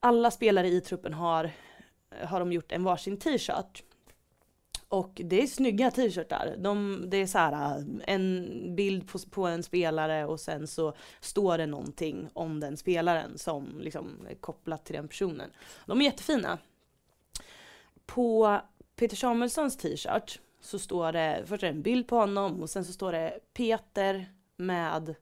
[0.00, 1.50] alla spelare i truppen har,
[2.24, 3.82] har de gjort en varsin t-shirt.
[4.88, 6.54] Och det är snygga t-shirtar.
[6.58, 7.84] De, det är så här, eh,
[8.14, 13.38] en bild på, på, en spelare och sen så står det någonting om den spelaren
[13.38, 15.50] som liksom är kopplat till den personen.
[15.86, 16.58] De är jättefina.
[18.06, 18.60] På
[18.96, 22.84] Peter Samuelssons t-shirt så står det, först är det en bild på honom och sen
[22.84, 25.14] så står det Peter med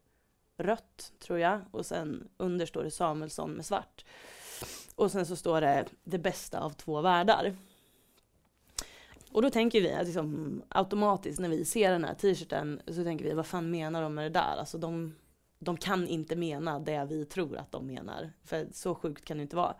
[0.56, 4.04] rött tror jag och sen under står det Samuelsson med svart.
[4.94, 7.56] Och sen så står det det bästa av två världar.
[9.32, 13.24] Och då tänker vi att liksom, automatiskt när vi ser den här t-shirten så tänker
[13.24, 14.56] vi vad fan menar de med det där?
[14.58, 15.14] Alltså de,
[15.58, 18.32] de kan inte mena det vi tror att de menar.
[18.44, 19.74] För så sjukt kan det inte vara.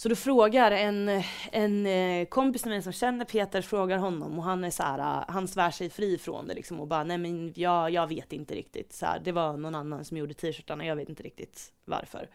[0.00, 1.22] Så då frågar en,
[1.52, 4.98] en eh, kompis till mig som känner Peter, frågar honom och han är så här,
[4.98, 8.32] eh, han svär sig fri från det liksom och bara nej men jag, jag vet
[8.32, 8.92] inte riktigt.
[8.92, 12.28] Så här, det var någon annan som gjorde t-shirtarna, jag vet inte riktigt varför.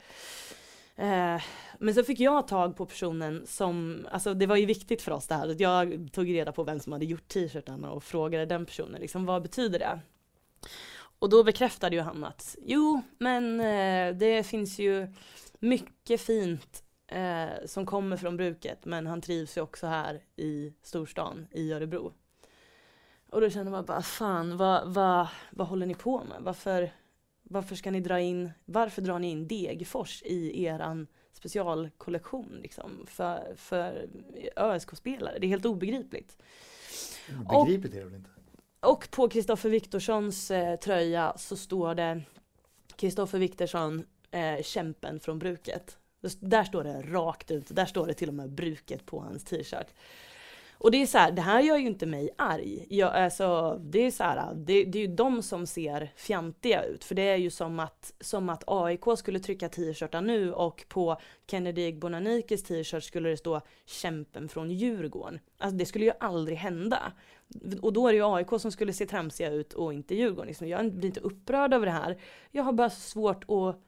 [0.95, 1.41] Eh,
[1.79, 5.27] men så fick jag tag på personen som, alltså det var ju viktigt för oss
[5.27, 8.65] det här, att jag tog reda på vem som hade gjort t-shirtarna och frågade den
[8.65, 9.99] personen liksom vad betyder det?
[11.19, 15.07] Och då bekräftade ju han att jo, men eh, det finns ju
[15.59, 21.47] mycket fint eh, som kommer från bruket men han trivs ju också här i storstan
[21.51, 22.13] i Örebro.
[23.29, 26.37] Och då känner man bara fan vad, vad, vad håller ni på med?
[26.41, 26.91] Varför,
[27.43, 33.55] varför ska ni dra in, varför drar ni in Degerfors i eran specialkollektion liksom för,
[33.55, 34.09] för
[34.55, 35.39] ÖSK-spelare?
[35.39, 36.37] Det är helt obegripligt.
[37.49, 38.29] Begripligt är det väl inte?
[38.79, 42.21] Och på Kristoffer Viktorssons eh, tröja så står det
[42.95, 45.97] Kristoffer Viktorsson, eh, kämpen från bruket.
[46.39, 49.87] Där står det rakt ut, där står det till och med bruket på hans t-shirt.
[50.77, 52.85] Och det är så här, det här gör ju inte mig arg.
[52.89, 57.03] Jag, alltså, det är så här, det, det är ju de som ser fjantiga ut.
[57.03, 61.17] För det är ju som att, som att AIK skulle trycka t-shirtar nu och på
[61.47, 65.39] Kennedy Bonanikis t-shirt skulle det stå kämpen från Djurgården.
[65.57, 67.11] Alltså det skulle ju aldrig hända.
[67.81, 70.47] Och då är det ju AIK som skulle se tramsiga ut och inte Djurgården.
[70.47, 70.67] Liksom.
[70.67, 72.17] Jag blir inte upprörd över det här.
[72.51, 73.81] Jag har bara svårt att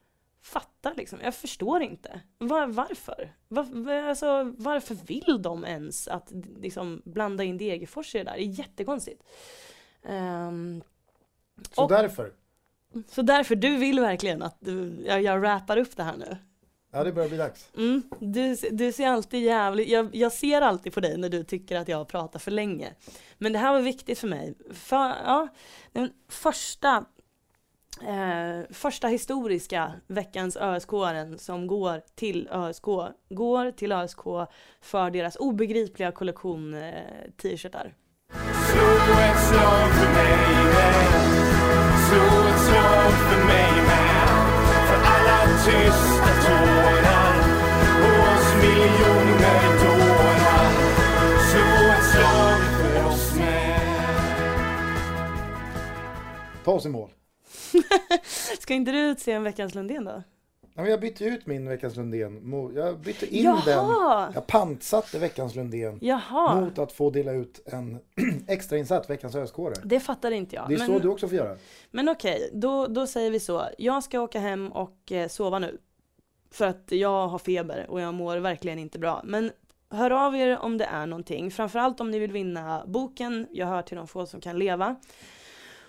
[0.48, 1.20] fatta liksom.
[1.24, 2.22] Jag förstår inte.
[2.38, 3.34] Var, varför?
[3.48, 8.34] Var, alltså, varför vill de ens att liksom, blanda in Degerfors i det där?
[8.34, 9.24] Det är jättekonstigt.
[10.02, 10.84] Um,
[11.72, 12.34] så och, därför?
[13.08, 16.38] Så därför, du vill verkligen att du, jag, jag rappar upp det här nu?
[16.92, 17.70] Ja det börjar bli dags.
[17.78, 21.76] Mm, du, du ser alltid jävligt, jag, jag ser alltid på dig när du tycker
[21.76, 22.94] att jag pratar för länge.
[23.38, 24.56] Men det här var viktigt för mig.
[24.72, 25.48] För, ja,
[25.92, 27.06] den första
[28.02, 30.90] Eh, första historiska veckans ösk
[31.38, 32.86] som går till ÖSK
[33.30, 34.20] går till ÖSK
[34.82, 36.92] för deras obegripliga kollektion eh,
[37.42, 37.94] t-shirtar.
[56.64, 57.17] Ta oss i mål.
[58.60, 60.24] Ska inte du utse en veckans Lundén då?
[60.78, 62.54] Ja, men jag bytte ut min veckans Lundén.
[62.76, 64.26] Jag bytte in Jaha.
[64.26, 64.34] den.
[64.34, 66.00] Jag pantsatte veckans Lundén.
[66.02, 66.62] Jaha.
[66.62, 68.00] Mot att få dela ut en
[68.48, 69.74] extrainsatt veckans öskåre.
[69.84, 70.70] Det fattar inte jag.
[70.70, 71.58] Det är men, så du också får göra.
[71.92, 73.64] Men okej, då, då säger vi så.
[73.78, 75.78] Jag ska åka hem och eh, sova nu.
[76.52, 79.22] För att jag har feber och jag mår verkligen inte bra.
[79.24, 79.52] Men
[79.90, 81.52] hör av er om det är någonting.
[81.52, 84.96] Framförallt om ni vill vinna boken Jag hör till de få som kan leva.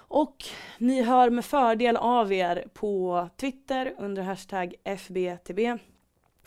[0.08, 0.44] Och
[0.78, 5.78] ni hör med fördel av er på Twitter under hashtag FBTB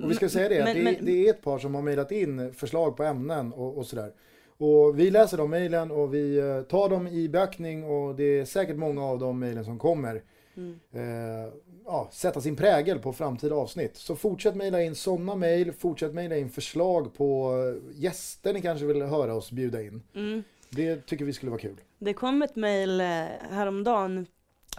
[0.05, 0.97] och vi ska säga det, men, det, men...
[1.01, 4.13] det, är ett par som har mejlat in förslag på ämnen och, och sådär.
[4.59, 8.45] Och vi läser de mejlen och vi eh, tar dem i beaktning och det är
[8.45, 10.23] säkert många av de mejlen som kommer
[10.57, 10.79] mm.
[10.93, 11.53] eh,
[11.85, 13.97] ja, sätta sin prägel på framtida avsnitt.
[13.97, 18.87] Så fortsätt mejla in sådana mejl, fortsätt mejla in förslag på eh, gäster ni kanske
[18.87, 20.03] vill höra oss bjuda in.
[20.15, 20.43] Mm.
[20.71, 21.81] Det tycker vi skulle vara kul.
[21.99, 23.07] Det kom ett mejl eh,
[23.51, 24.27] häromdagen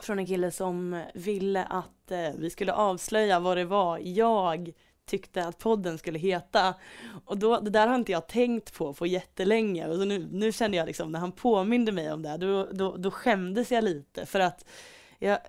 [0.01, 4.73] från en kille som ville att vi skulle avslöja vad det var jag
[5.09, 6.75] tyckte att podden skulle heta.
[7.25, 10.51] Och då, det där har inte jag tänkt på på jättelänge och så nu, nu
[10.51, 14.25] känner jag liksom när han påminde mig om det, då, då, då skämdes jag lite
[14.25, 14.65] för att
[15.19, 15.39] jag,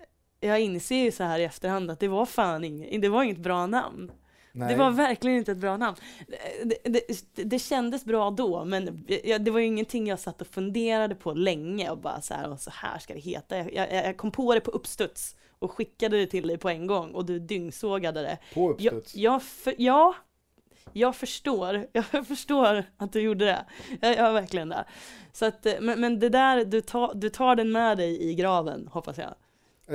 [0.40, 3.38] jag inser ju så här i efterhand att det var fan inget, det var inget
[3.38, 4.12] bra namn.
[4.52, 4.68] Nej.
[4.68, 5.96] Det var verkligen inte ett bra namn.
[6.64, 7.00] Det, det,
[7.34, 9.04] det, det kändes bra då, men
[9.40, 12.60] det var ju ingenting jag satt och funderade på länge och bara så här, och
[12.60, 13.56] så här ska det heta.
[13.56, 16.86] Jag, jag, jag kom på det på uppstuds och skickade det till dig på en
[16.86, 18.38] gång och du dyngsågade det.
[18.54, 19.14] På uppstuds?
[19.14, 20.14] Jag, jag för, ja,
[20.92, 23.64] jag förstår, jag förstår att du gjorde det.
[24.00, 24.84] Jag, jag verkligen det.
[25.32, 28.88] Så att, men, men det där, du tar, du tar den med dig i graven,
[28.92, 29.34] hoppas jag.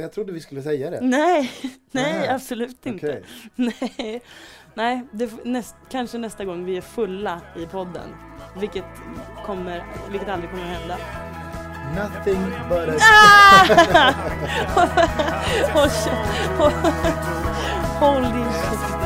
[0.02, 1.00] Jag trodde vi skulle säga det.
[1.02, 1.52] Nej,
[1.92, 2.36] nej Aha.
[2.36, 3.08] absolut inte.
[3.08, 3.22] Okay.
[3.56, 4.22] Nej,
[4.74, 8.10] nej det, näst, kanske nästa gång vi är fulla i podden.
[8.60, 8.86] Vilket,
[9.46, 10.98] kommer, vilket aldrig kommer att hända.
[11.96, 12.98] Nothing but a...
[13.00, 14.12] Ah!
[18.00, 19.05] Hold din